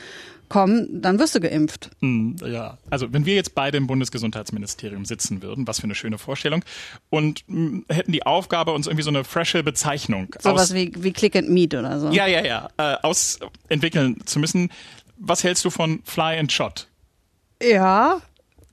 komm, 0.53 1.01
dann 1.01 1.17
wirst 1.17 1.33
du 1.33 1.39
geimpft. 1.39 1.89
Hm, 1.99 2.35
ja, 2.45 2.77
also 2.91 3.11
wenn 3.11 3.25
wir 3.25 3.33
jetzt 3.33 3.55
beide 3.55 3.75
im 3.79 3.87
Bundesgesundheitsministerium 3.87 5.03
sitzen 5.03 5.41
würden, 5.41 5.67
was 5.67 5.79
für 5.79 5.85
eine 5.85 5.95
schöne 5.95 6.19
Vorstellung, 6.19 6.63
und 7.09 7.43
mh, 7.47 7.55
hm, 7.57 7.85
hätten 7.89 8.11
die 8.11 8.23
Aufgabe, 8.23 8.71
uns 8.71 8.85
irgendwie 8.85 9.01
so 9.01 9.09
eine 9.09 9.23
frische 9.23 9.63
Bezeichnung 9.63 10.27
Sowas 10.39 10.75
wie, 10.75 10.91
wie 10.95 11.11
Click 11.11 11.35
and 11.35 11.49
Meet 11.49 11.73
oder 11.73 11.99
so. 11.99 12.11
Ja, 12.11 12.27
ja, 12.27 12.45
ja, 12.45 12.69
äh, 12.77 12.97
ausentwickeln 13.01 14.23
zu 14.27 14.37
müssen. 14.37 14.69
Was 15.17 15.43
hältst 15.43 15.65
du 15.65 15.71
von 15.71 16.01
Fly 16.03 16.37
and 16.37 16.51
Shot? 16.51 16.87
Ja, 17.59 18.21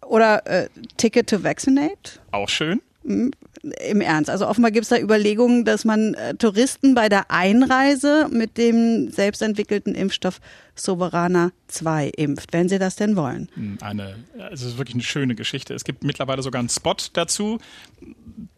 oder 0.02 0.46
äh, 0.46 0.68
Ticket 0.98 1.30
to 1.30 1.42
Vaccinate. 1.42 2.20
Auch 2.30 2.50
schön. 2.50 2.82
Im 3.02 4.00
Ernst. 4.00 4.30
Also 4.30 4.46
offenbar 4.46 4.70
gibt 4.70 4.84
es 4.84 4.88
da 4.88 4.98
Überlegungen, 4.98 5.64
dass 5.64 5.84
man 5.84 6.14
äh, 6.14 6.34
Touristen 6.34 6.94
bei 6.94 7.08
der 7.08 7.30
Einreise 7.30 8.28
mit 8.30 8.56
dem 8.56 9.10
selbstentwickelten 9.10 9.94
Impfstoff 9.94 10.40
Soberana 10.74 11.52
2 11.68 12.08
impft, 12.16 12.52
wenn 12.52 12.68
sie 12.68 12.78
das 12.78 12.96
denn 12.96 13.16
wollen. 13.16 13.48
Hm, 13.54 13.78
eine, 13.80 14.16
also 14.38 14.66
es 14.66 14.72
ist 14.72 14.78
wirklich 14.78 14.94
eine 14.94 15.02
schöne 15.02 15.34
Geschichte. 15.34 15.74
Es 15.74 15.84
gibt 15.84 16.04
mittlerweile 16.04 16.42
sogar 16.42 16.58
einen 16.58 16.68
Spot 16.68 16.96
dazu, 17.12 17.58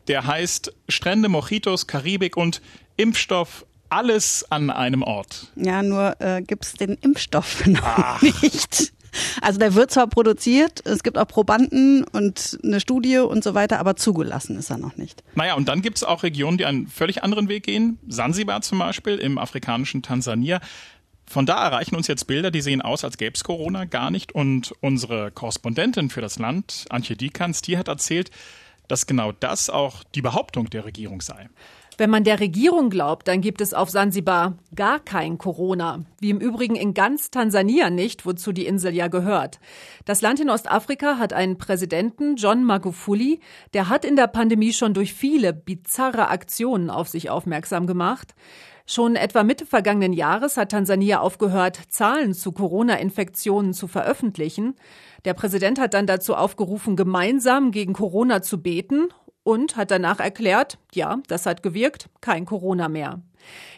der 0.09 0.27
heißt 0.27 0.73
Strände, 0.89 1.29
Mojitos, 1.29 1.87
Karibik 1.87 2.37
und 2.37 2.61
Impfstoff 2.97 3.67
alles 3.89 4.47
an 4.51 4.71
einem 4.71 5.03
Ort. 5.03 5.49
Ja, 5.55 5.83
nur 5.83 6.21
äh, 6.21 6.43
gibt 6.43 6.65
es 6.65 6.73
den 6.75 6.95
Impfstoff 6.95 7.67
noch 7.67 8.23
nicht. 8.23 8.93
Also 9.41 9.59
der 9.59 9.75
wird 9.75 9.91
zwar 9.91 10.07
produziert, 10.07 10.81
es 10.87 11.03
gibt 11.03 11.19
auch 11.19 11.29
Probanden 11.29 12.05
und 12.05 12.59
eine 12.65 12.81
Studie 12.81 13.19
und 13.19 13.45
so 13.45 13.55
weiter, 13.55 13.79
aber 13.79 13.97
zugelassen 13.97 14.57
ist 14.57 14.71
er 14.71 14.79
noch 14.79 14.97
nicht. 14.97 15.23
Naja, 15.35 15.55
und 15.55 15.69
dann 15.69 15.83
gibt 15.83 15.99
es 15.99 16.05
auch 16.05 16.23
Regionen, 16.23 16.59
die 16.59 16.65
einen 16.65 16.87
völlig 16.87 17.23
anderen 17.23 17.49
Weg 17.49 17.65
gehen. 17.65 17.99
Sansibar 18.09 18.63
zum 18.63 18.79
Beispiel 18.79 19.19
im 19.19 19.39
afrikanischen 19.39 20.03
Tansania. 20.03 20.61
Von 21.27 21.47
da 21.47 21.65
erreichen 21.65 21.95
uns 21.95 22.09
jetzt 22.09 22.27
Bilder, 22.27 22.51
die 22.51 22.61
sehen 22.61 22.83
aus, 22.83 23.05
als 23.05 23.17
gäbe 23.17 23.35
es 23.35 23.45
Corona 23.45 23.85
gar 23.85 24.11
nicht. 24.11 24.33
Und 24.33 24.75
unsere 24.81 25.31
Korrespondentin 25.31 26.11
für 26.11 26.21
das 26.21 26.39
Land, 26.39 26.85
Antje 26.91 27.17
Dikans, 27.17 27.63
die 27.63 27.79
hat 27.79 27.89
erzählt, 27.89 28.31
dass 28.89 29.07
genau 29.07 29.33
das 29.33 29.71
auch 29.71 30.05
die 30.15 30.23
Behauptung 30.23 30.69
der 30.69 30.85
Regierung 30.85 31.21
sei. 31.21 31.49
Wenn 31.99 32.09
man 32.09 32.25
der 32.25 32.41
Regierung 32.41 32.89
glaubt, 32.89 33.29
dann 33.29 33.43
gibt 33.43 33.61
es 33.61 33.75
auf 33.75 33.91
Sansibar 33.91 34.57
gar 34.75 34.99
kein 34.99 35.37
Corona. 35.37 36.01
Wie 36.21 36.31
im 36.31 36.41
Übrigen 36.41 36.75
in 36.75 36.95
ganz 36.95 37.31
Tansania 37.31 37.91
nicht, 37.91 38.25
wozu 38.25 38.53
die 38.53 38.67
Insel 38.67 38.95
ja 38.95 39.09
gehört. 39.09 39.61
Das 40.07 40.23
Land 40.23 40.41
in 40.41 40.49
Ostafrika 40.49 41.19
hat 41.19 41.35
einen 41.35 41.59
Präsidenten, 41.59 42.37
John 42.37 42.65
Magufuli, 42.65 43.41
der 43.75 43.91
hat 43.91 44.07
in 44.07 44.17
der 44.17 44.27
Pandemie 44.27 44.73
schon 44.73 44.95
durch 44.95 45.13
viele 45.13 45.53
bizarre 45.53 46.29
Aktionen 46.29 46.89
auf 46.89 47.09
sich 47.09 47.29
aufmerksam 47.29 47.87
gemacht. 47.87 48.35
Schon 48.87 49.15
etwa 49.15 49.45
Mitte 49.45 49.67
vergangenen 49.67 50.13
Jahres 50.13 50.57
hat 50.57 50.71
Tansania 50.71 51.21
aufgehört, 51.21 51.79
Zahlen 51.89 52.35
zu 52.35 52.53
Corona-Infektionen 52.53 53.75
zu 53.75 53.87
veröffentlichen. 53.87 54.75
Der 55.25 55.35
Präsident 55.35 55.79
hat 55.79 55.95
dann 55.95 56.07
dazu 56.07 56.35
aufgerufen, 56.35 56.97
gemeinsam 56.97 57.71
gegen 57.71 57.93
Corona 57.93 58.43
zu 58.43 58.61
beten 58.61 59.09
und 59.45 59.77
hat 59.77 59.91
danach 59.91 60.21
erklärt, 60.21 60.79
ja, 60.95 61.19
das 61.29 61.47
hat 61.47 61.63
gewirkt, 61.63 62.09
kein 62.21 62.47
Corona 62.47 62.89
mehr. 62.89 63.23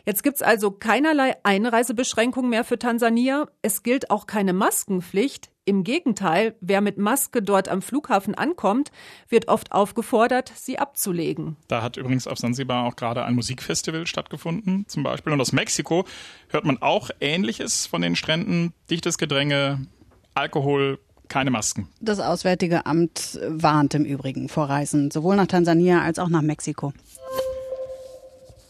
Jetzt 0.04 0.22
gibt's 0.22 0.42
also 0.42 0.70
keinerlei 0.70 1.36
Einreisebeschränkungen 1.42 2.50
mehr 2.50 2.64
für 2.64 2.78
Tansania. 2.78 3.46
Es 3.62 3.82
gilt 3.82 4.10
auch 4.10 4.26
keine 4.26 4.52
Maskenpflicht. 4.52 5.50
Im 5.66 5.82
Gegenteil, 5.82 6.54
wer 6.60 6.82
mit 6.82 6.98
Maske 6.98 7.40
dort 7.40 7.70
am 7.70 7.80
Flughafen 7.80 8.34
ankommt, 8.34 8.92
wird 9.30 9.48
oft 9.48 9.72
aufgefordert, 9.72 10.52
sie 10.54 10.78
abzulegen. 10.78 11.56
Da 11.68 11.80
hat 11.80 11.96
übrigens 11.96 12.26
auf 12.26 12.36
Sansibar 12.36 12.84
auch 12.84 12.96
gerade 12.96 13.24
ein 13.24 13.34
Musikfestival 13.34 14.06
stattgefunden, 14.06 14.84
zum 14.88 15.02
Beispiel. 15.02 15.32
Und 15.32 15.40
aus 15.40 15.52
Mexiko 15.52 16.04
hört 16.48 16.66
man 16.66 16.82
auch 16.82 17.08
Ähnliches 17.18 17.86
von 17.86 18.02
den 18.02 18.14
Stränden. 18.14 18.74
Dichtes 18.90 19.16
Gedränge, 19.16 19.86
Alkohol, 20.34 20.98
keine 21.34 21.50
Masken. 21.50 21.88
Das 21.98 22.20
Auswärtige 22.20 22.86
Amt 22.86 23.40
warnt 23.48 23.92
im 23.94 24.04
Übrigen 24.04 24.48
vor 24.48 24.70
Reisen, 24.70 25.10
sowohl 25.10 25.34
nach 25.34 25.48
Tansania 25.48 26.00
als 26.00 26.20
auch 26.20 26.28
nach 26.28 26.42
Mexiko. 26.42 26.92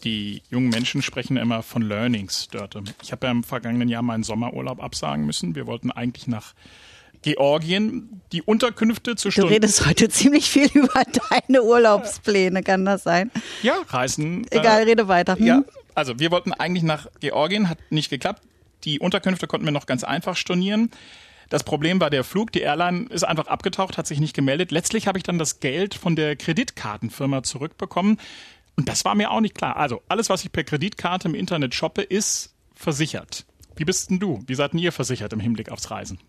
Die 0.03 0.41
jungen 0.49 0.69
Menschen 0.69 1.03
sprechen 1.03 1.37
immer 1.37 1.61
von 1.61 1.83
Learnings, 1.83 2.47
Dörte. 2.47 2.83
Ich 3.03 3.11
habe 3.11 3.27
ja 3.27 3.31
im 3.31 3.43
vergangenen 3.43 3.87
Jahr 3.87 4.01
meinen 4.01 4.23
Sommerurlaub 4.23 4.81
absagen 4.81 5.27
müssen. 5.27 5.53
Wir 5.53 5.67
wollten 5.67 5.91
eigentlich 5.91 6.25
nach 6.25 6.55
Georgien 7.21 8.21
die 8.31 8.41
Unterkünfte 8.41 9.15
zu 9.15 9.29
Stunden. 9.29 9.49
Du 9.49 9.53
redest 9.53 9.85
heute 9.85 10.09
ziemlich 10.09 10.49
viel 10.49 10.67
über 10.73 11.03
deine 11.29 11.61
Urlaubspläne, 11.61 12.63
kann 12.63 12.83
das 12.83 13.03
sein? 13.03 13.29
Ja, 13.61 13.75
Reisen. 13.89 14.47
Egal, 14.49 14.81
äh, 14.81 14.85
rede 14.85 15.07
weiter. 15.07 15.35
Hm? 15.35 15.45
Ja, 15.45 15.63
also 15.93 16.17
wir 16.17 16.31
wollten 16.31 16.51
eigentlich 16.51 16.83
nach 16.83 17.05
Georgien, 17.19 17.69
hat 17.69 17.77
nicht 17.91 18.09
geklappt. 18.09 18.41
Die 18.85 18.97
Unterkünfte 18.99 19.45
konnten 19.45 19.67
wir 19.67 19.71
noch 19.71 19.85
ganz 19.85 20.03
einfach 20.03 20.35
stornieren. 20.35 20.89
Das 21.49 21.63
Problem 21.63 21.99
war 21.99 22.09
der 22.09 22.23
Flug. 22.23 22.51
Die 22.51 22.61
Airline 22.61 23.07
ist 23.09 23.23
einfach 23.23 23.47
abgetaucht, 23.47 23.97
hat 23.97 24.07
sich 24.07 24.19
nicht 24.19 24.35
gemeldet. 24.35 24.71
Letztlich 24.71 25.07
habe 25.07 25.17
ich 25.17 25.23
dann 25.23 25.37
das 25.37 25.59
Geld 25.59 25.95
von 25.95 26.15
der 26.15 26.35
Kreditkartenfirma 26.35 27.43
zurückbekommen. 27.43 28.19
Und 28.75 28.89
das 28.89 29.05
war 29.05 29.15
mir 29.15 29.31
auch 29.31 29.41
nicht 29.41 29.55
klar. 29.55 29.77
Also 29.77 30.01
alles, 30.09 30.29
was 30.29 30.43
ich 30.43 30.51
per 30.51 30.63
Kreditkarte 30.63 31.27
im 31.27 31.35
Internet 31.35 31.73
shoppe, 31.73 32.01
ist 32.01 32.53
versichert. 32.73 33.45
Wie 33.75 33.85
bist 33.85 34.09
denn 34.09 34.19
du? 34.19 34.43
Wie 34.47 34.55
seid 34.55 34.73
denn 34.73 34.79
ihr 34.79 34.91
versichert 34.91 35.33
im 35.33 35.39
Hinblick 35.39 35.71
aufs 35.71 35.91
Reisen? 35.91 36.19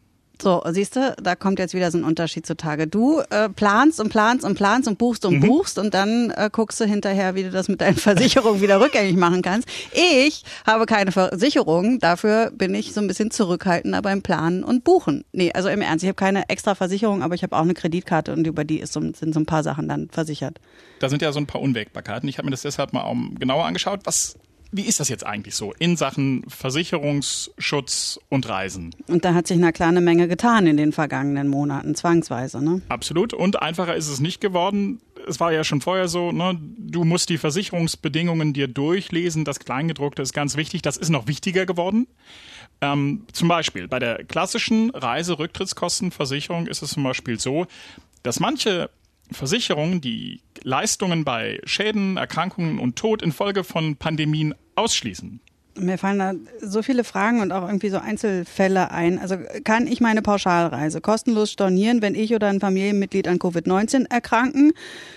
So, 0.41 0.63
siehst 0.69 0.97
du, 0.97 1.15
da 1.23 1.35
kommt 1.35 1.59
jetzt 1.59 1.73
wieder 1.73 1.91
so 1.91 1.97
ein 1.97 2.05
Unterschied 2.05 2.47
zutage. 2.47 2.87
Du 2.87 3.21
äh, 3.31 3.49
planst 3.49 4.01
und 4.01 4.11
planst 4.11 4.45
und 4.45 4.55
planst 4.55 4.87
und 4.87 4.99
buchst 4.99 5.25
und 5.25 5.37
mhm. 5.37 5.41
buchst 5.41 5.79
und 5.79 5.95
dann 5.95 6.31
äh, 6.31 6.51
guckst 6.53 6.79
du 6.79 6.85
hinterher, 6.85 7.35
wie 7.35 7.45
du 7.45 7.51
das 7.51 7.69
mit 7.69 7.81
deinen 7.81 7.97
Versicherungen 7.97 8.61
wieder 8.61 8.81
rückgängig 8.81 9.17
machen 9.17 9.41
kannst. 9.41 9.67
Ich 9.93 10.45
habe 10.67 10.85
keine 10.85 11.11
Versicherung, 11.13 12.01
dafür 12.01 12.51
bin 12.51 12.75
ich 12.75 12.93
so 12.93 13.01
ein 13.01 13.07
bisschen 13.07 13.31
zurückhaltender 13.31 14.03
beim 14.03 14.21
Planen 14.21 14.63
und 14.63 14.85
Buchen. 14.85 15.25
Nee, 15.33 15.53
also 15.53 15.69
im 15.69 15.81
Ernst, 15.81 16.03
ich 16.05 16.09
habe 16.09 16.17
keine 16.17 16.49
extra 16.51 16.75
Versicherung, 16.75 17.23
aber 17.23 17.35
ich 17.35 17.43
habe 17.43 17.57
auch 17.57 17.63
eine 17.63 17.75
Kreditkarte 17.75 18.33
und 18.33 18.47
über 18.47 18.65
die 18.65 18.81
ist 18.81 18.93
so, 18.93 19.01
sind 19.01 19.33
so 19.33 19.41
ein 19.41 19.47
paar 19.47 19.63
Sachen 19.63 19.89
dann 19.89 20.09
versichert. 20.11 20.61
Da 20.99 21.09
sind 21.09 21.23
ja 21.23 21.33
so 21.33 21.41
ein 21.41 21.47
paar 21.47 21.63
Unwägbarkeiten. 21.63 22.29
Ich 22.29 22.39
habe 22.39 22.47
mir 22.47 22.51
das 22.51 22.63
deshalb 22.63 22.93
mal 22.93 23.07
genauer 23.39 23.65
angeschaut. 23.65 24.01
Was 24.05 24.37
wie 24.73 24.83
ist 24.83 25.01
das 25.01 25.09
jetzt 25.09 25.25
eigentlich 25.25 25.55
so 25.55 25.73
in 25.79 25.97
Sachen 25.97 26.45
Versicherungsschutz 26.49 28.21
und 28.29 28.49
Reisen? 28.49 28.95
Und 29.09 29.25
da 29.25 29.35
hat 29.35 29.47
sich 29.47 29.63
eine 29.63 30.01
Menge 30.01 30.29
getan 30.29 30.67
in 30.67 30.77
den 30.77 30.93
vergangenen 30.93 31.49
Monaten, 31.49 31.95
zwangsweise, 31.95 32.63
ne? 32.63 32.83
Absolut. 32.89 33.33
Und 33.33 33.63
einfacher 33.63 33.95
ist 33.95 34.09
es 34.09 34.21
nicht 34.21 34.41
geworden. 34.41 35.01
Es 35.29 35.41
war 35.41 35.53
ja 35.53 35.65
schon 35.65 35.81
vorher 35.81 36.09
so, 36.09 36.31
ne? 36.33 36.59
du 36.79 37.05
musst 37.05 37.31
die 37.31 37.39
Versicherungsbedingungen 37.39 38.53
dir 38.53 38.69
durchlesen. 38.69 39.45
Das 39.45 39.59
Kleingedruckte 39.59 40.23
ist 40.23 40.33
ganz 40.33 40.57
wichtig. 40.57 40.83
Das 40.83 40.97
ist 40.97 41.09
noch 41.09 41.27
wichtiger 41.27 41.67
geworden. 41.67 42.07
Ähm, 42.81 43.27
zum 43.33 43.49
Beispiel 43.49 43.89
bei 43.89 43.99
der 43.99 44.25
klassischen 44.25 44.91
Reiserücktrittskostenversicherung 44.91 46.67
ist 46.67 46.83
es 46.83 46.91
zum 46.91 47.05
Beispiel 47.05 47.41
so, 47.41 47.67
dass 48.23 48.41
manche 48.41 48.91
Versicherungen 49.33 50.01
die 50.01 50.41
Leistungen 50.63 51.25
bei 51.25 51.61
Schäden, 51.65 52.17
Erkrankungen 52.17 52.79
und 52.79 52.97
Tod 52.97 53.23
infolge 53.23 53.65
von 53.65 53.97
Pandemien 53.97 54.55
ausschließen. 54.75 55.41
Mir 55.79 55.99
fallen 55.99 56.19
da 56.19 56.33
so 56.61 56.83
viele 56.83 57.05
Fragen 57.05 57.41
und 57.41 57.53
auch 57.53 57.67
irgendwie 57.67 57.91
so 57.91 57.99
Einzelfälle 57.99 58.91
ein. 58.91 59.19
Also 59.19 59.37
kann 59.65 59.87
ich 59.87 60.01
meine 60.01 60.23
Pauschalreise 60.23 61.01
kostenlos 61.01 61.53
stornieren, 61.53 62.03
wenn 62.03 62.15
ich 62.15 62.35
oder 62.35 62.49
ein 62.49 62.61
Familienmitglied 62.61 63.29
an 63.29 63.39
Covid-19 63.39 64.11
erkranken? 64.11 64.73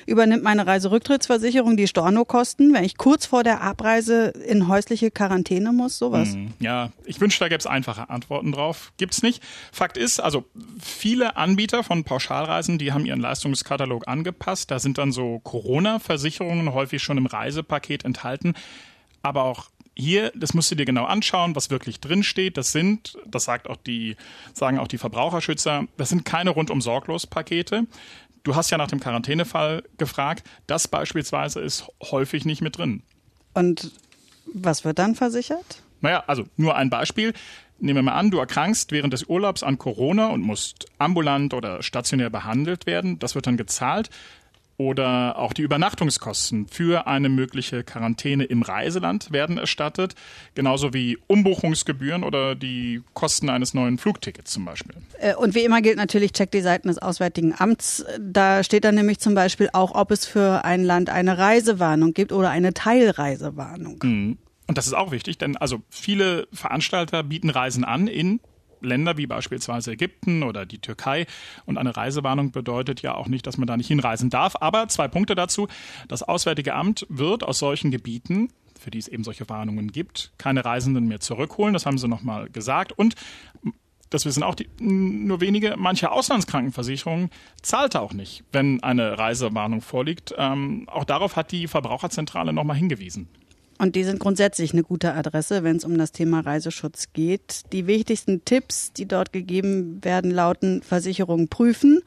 Übernimmt 0.05 0.43
meine 0.43 0.67
Reiserücktrittsversicherung 0.67 1.77
die 1.77 1.87
Stornokosten, 1.87 2.73
wenn 2.73 2.83
ich 2.83 2.97
kurz 2.97 3.25
vor 3.25 3.43
der 3.43 3.61
Abreise 3.61 4.33
in 4.47 4.67
häusliche 4.67 5.11
Quarantäne 5.11 5.71
muss? 5.71 5.97
Sowas? 5.97 6.33
Hm, 6.33 6.53
ja, 6.59 6.91
ich 7.05 7.21
wünschte, 7.21 7.45
da 7.45 7.49
gäbe 7.49 7.59
es 7.59 7.67
einfache 7.67 8.09
Antworten 8.09 8.51
drauf. 8.51 8.91
Gibt's 8.97 9.23
nicht. 9.23 9.41
Fakt 9.71 9.97
ist, 9.97 10.19
also 10.19 10.45
viele 10.81 11.37
Anbieter 11.37 11.83
von 11.83 12.03
Pauschalreisen, 12.03 12.77
die 12.77 12.91
haben 12.91 13.05
ihren 13.05 13.21
Leistungskatalog 13.21 14.07
angepasst. 14.07 14.71
Da 14.71 14.79
sind 14.79 14.97
dann 14.97 15.11
so 15.11 15.39
Corona-Versicherungen 15.39 16.73
häufig 16.73 17.01
schon 17.01 17.17
im 17.17 17.25
Reisepaket 17.25 18.05
enthalten. 18.05 18.53
Aber 19.21 19.43
auch 19.43 19.69
hier, 19.99 20.31
das 20.35 20.53
musst 20.53 20.71
du 20.71 20.75
dir 20.75 20.85
genau 20.85 21.05
anschauen, 21.05 21.55
was 21.55 21.69
wirklich 21.69 21.99
drinsteht. 21.99 22.57
Das 22.57 22.71
sind, 22.71 23.17
das 23.25 23.43
sagt 23.43 23.69
auch 23.69 23.77
die, 23.77 24.15
sagen 24.53 24.79
auch 24.79 24.87
die 24.87 24.97
Verbraucherschützer, 24.97 25.85
das 25.97 26.09
sind 26.09 26.25
keine 26.25 26.51
rundum 26.51 26.81
sorglos 26.81 27.27
Pakete. 27.27 27.85
Du 28.43 28.55
hast 28.55 28.69
ja 28.69 28.77
nach 28.77 28.87
dem 28.87 28.99
Quarantänefall 28.99 29.83
gefragt. 29.97 30.43
Das 30.65 30.87
beispielsweise 30.87 31.59
ist 31.59 31.87
häufig 32.01 32.45
nicht 32.45 32.61
mit 32.61 32.77
drin. 32.77 33.03
Und 33.53 33.91
was 34.53 34.85
wird 34.85 34.97
dann 34.99 35.15
versichert? 35.15 35.83
Naja, 36.01 36.23
also 36.27 36.45
nur 36.55 36.75
ein 36.75 36.89
Beispiel. 36.89 37.33
Nehmen 37.79 37.97
wir 37.97 38.03
mal 38.03 38.17
an, 38.17 38.31
du 38.31 38.39
erkrankst 38.39 38.91
während 38.91 39.13
des 39.13 39.23
Urlaubs 39.25 39.63
an 39.63 39.77
Corona 39.77 40.27
und 40.27 40.41
musst 40.41 40.87
ambulant 40.97 41.53
oder 41.53 41.83
stationär 41.83 42.29
behandelt 42.29 42.85
werden. 42.85 43.19
Das 43.19 43.35
wird 43.35 43.47
dann 43.47 43.57
gezahlt 43.57 44.09
oder 44.79 45.37
auch 45.37 45.51
die 45.51 45.61
Übernachtungskosten 45.61 46.67
für 46.67 47.05
eine 47.05 47.27
mögliche 47.27 47.83
Quarantäne 47.83 48.45
im 48.45 48.61
Reiseland 48.61 49.29
werden 49.33 49.57
erstattet, 49.57 50.15
genauso 50.55 50.93
wie 50.93 51.17
Umbuchungsgebühren 51.27 52.23
oder 52.23 52.55
die 52.55 53.01
Kosten 53.13 53.49
eines 53.49 53.73
neuen 53.73 53.97
Flugtickets 53.97 54.51
zum 54.51 54.63
Beispiel. 54.63 54.95
Äh, 55.19 55.35
und 55.35 55.53
wie 55.53 55.65
immer 55.65 55.81
gilt 55.81 55.97
natürlich, 55.97 56.31
check 56.31 56.51
die 56.51 56.61
Seiten 56.61 56.87
des 56.87 56.97
Auswärtigen 56.97 57.53
Amts. 57.57 58.05
Da 58.21 58.63
steht 58.63 58.85
dann 58.85 58.95
nämlich 58.95 59.19
zum 59.19 59.35
Beispiel 59.35 59.69
auch, 59.73 59.93
ob 59.95 60.11
es 60.11 60.25
für 60.25 60.63
ein 60.63 60.85
Land 60.85 61.09
eine 61.09 61.37
Reisewarnung 61.37 62.13
gibt 62.13 62.31
oder 62.31 62.49
eine 62.49 62.73
Teilreisewarnung. 62.73 63.99
Mhm. 64.01 64.37
Und 64.67 64.77
das 64.77 64.87
ist 64.87 64.93
auch 64.93 65.11
wichtig, 65.11 65.37
denn 65.39 65.57
also 65.57 65.81
viele 65.89 66.47
Veranstalter 66.53 67.23
bieten 67.23 67.49
Reisen 67.49 67.83
an 67.83 68.07
in 68.07 68.39
Länder 68.81 69.17
wie 69.17 69.27
beispielsweise 69.27 69.91
Ägypten 69.91 70.43
oder 70.43 70.65
die 70.65 70.79
Türkei. 70.79 71.25
Und 71.65 71.77
eine 71.77 71.95
Reisewarnung 71.95 72.51
bedeutet 72.51 73.01
ja 73.01 73.15
auch 73.15 73.27
nicht, 73.27 73.47
dass 73.47 73.57
man 73.57 73.67
da 73.67 73.77
nicht 73.77 73.87
hinreisen 73.87 74.29
darf. 74.29 74.55
Aber 74.59 74.87
zwei 74.87 75.07
Punkte 75.07 75.35
dazu. 75.35 75.67
Das 76.07 76.23
Auswärtige 76.23 76.73
Amt 76.73 77.05
wird 77.09 77.43
aus 77.43 77.59
solchen 77.59 77.91
Gebieten 77.91 78.49
für 78.79 78.91
die 78.91 78.97
es 78.97 79.09
eben 79.09 79.25
solche 79.25 79.49
Warnungen 79.49 79.91
gibt, 79.91 80.31
keine 80.37 80.63
Reisenden 80.63 81.07
mehr 81.07 81.19
zurückholen. 81.19 81.73
Das 81.73 81.85
haben 81.85 81.97
sie 81.97 82.07
nochmal 82.07 82.49
gesagt. 82.49 82.93
Und 82.93 83.15
das 84.09 84.25
wissen 84.25 84.41
auch 84.41 84.55
die, 84.55 84.67
nur 84.79 85.39
wenige, 85.39 85.75
manche 85.77 86.11
Auslandskrankenversicherungen 86.11 87.29
zahlt 87.61 87.95
auch 87.95 88.13
nicht, 88.13 88.43
wenn 88.51 88.81
eine 88.81 89.19
Reisewarnung 89.19 89.81
vorliegt. 89.81 90.33
Ähm, 90.37 90.87
auch 90.89 91.03
darauf 91.03 91.35
hat 91.35 91.51
die 91.51 91.67
Verbraucherzentrale 91.67 92.53
nochmal 92.53 92.77
hingewiesen. 92.77 93.27
Und 93.79 93.95
die 93.95 94.03
sind 94.03 94.19
grundsätzlich 94.19 94.73
eine 94.73 94.83
gute 94.83 95.13
Adresse, 95.13 95.63
wenn 95.63 95.77
es 95.77 95.85
um 95.85 95.97
das 95.97 96.11
Thema 96.11 96.41
Reiseschutz 96.41 97.13
geht. 97.13 97.63
Die 97.71 97.87
wichtigsten 97.87 98.43
Tipps, 98.43 98.91
die 98.91 99.07
dort 99.07 99.31
gegeben 99.31 100.03
werden, 100.03 100.31
lauten 100.31 100.81
Versicherungen 100.83 101.47
prüfen, 101.47 102.01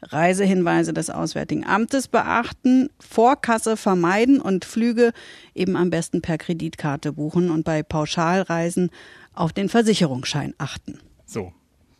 Reisehinweise 0.00 0.94
des 0.94 1.10
Auswärtigen 1.10 1.66
Amtes 1.66 2.08
beachten, 2.08 2.88
Vorkasse 2.98 3.76
vermeiden 3.76 4.40
und 4.40 4.64
Flüge 4.64 5.12
eben 5.54 5.76
am 5.76 5.90
besten 5.90 6.22
per 6.22 6.38
Kreditkarte 6.38 7.12
buchen 7.12 7.50
und 7.50 7.64
bei 7.64 7.82
Pauschalreisen 7.82 8.88
auf 9.34 9.52
den 9.52 9.68
Versicherungsschein 9.68 10.54
achten. 10.56 11.00
So, 11.26 11.52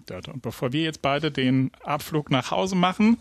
und 0.08 0.40
bevor 0.40 0.72
wir 0.72 0.82
jetzt 0.82 1.02
beide 1.02 1.30
den 1.30 1.72
Abflug 1.84 2.30
nach 2.30 2.50
Hause 2.50 2.74
machen, 2.74 3.18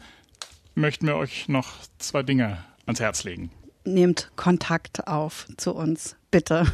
möchten 0.76 1.08
wir 1.08 1.18
euch 1.18 1.50
noch 1.50 1.74
zwei 1.98 2.24
Dinge 2.24 2.64
ans 2.86 3.02
Herz 3.02 3.26
legen 3.26 3.52
nehmt 3.94 4.32
Kontakt 4.36 5.08
auf 5.08 5.48
zu 5.58 5.74
uns, 5.74 6.16
bitte. 6.32 6.66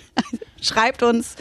Schreibt 0.60 1.02
uns, 1.02 1.36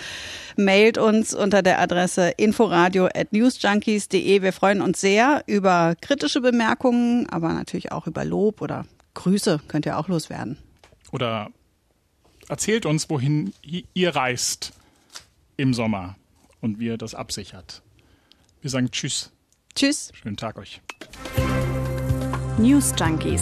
mailt 0.57 0.97
uns 0.97 1.33
unter 1.33 1.61
der 1.61 1.79
Adresse 1.79 2.33
inforadio@newsjunkies.de. 2.37 4.41
Wir 4.41 4.53
freuen 4.53 4.81
uns 4.81 5.01
sehr 5.01 5.43
über 5.47 5.95
kritische 5.99 6.39
Bemerkungen, 6.41 7.27
aber 7.29 7.53
natürlich 7.53 7.91
auch 7.91 8.07
über 8.07 8.25
Lob 8.25 8.61
oder 8.61 8.85
Grüße 9.13 9.59
könnt 9.67 9.85
ihr 9.85 9.97
auch 9.97 10.07
loswerden. 10.07 10.57
Oder 11.11 11.49
erzählt 12.47 12.85
uns, 12.85 13.09
wohin 13.09 13.53
ihr 13.93 14.15
reist 14.15 14.71
im 15.57 15.73
Sommer 15.73 16.15
und 16.61 16.79
wie 16.79 16.87
ihr 16.87 16.97
das 16.97 17.15
absichert. 17.15 17.81
Wir 18.61 18.69
sagen 18.69 18.91
Tschüss. 18.91 19.31
Tschüss. 19.75 20.11
Schönen 20.13 20.37
Tag 20.37 20.57
euch. 20.57 20.81
News 22.57 22.93
Junkies 22.99 23.41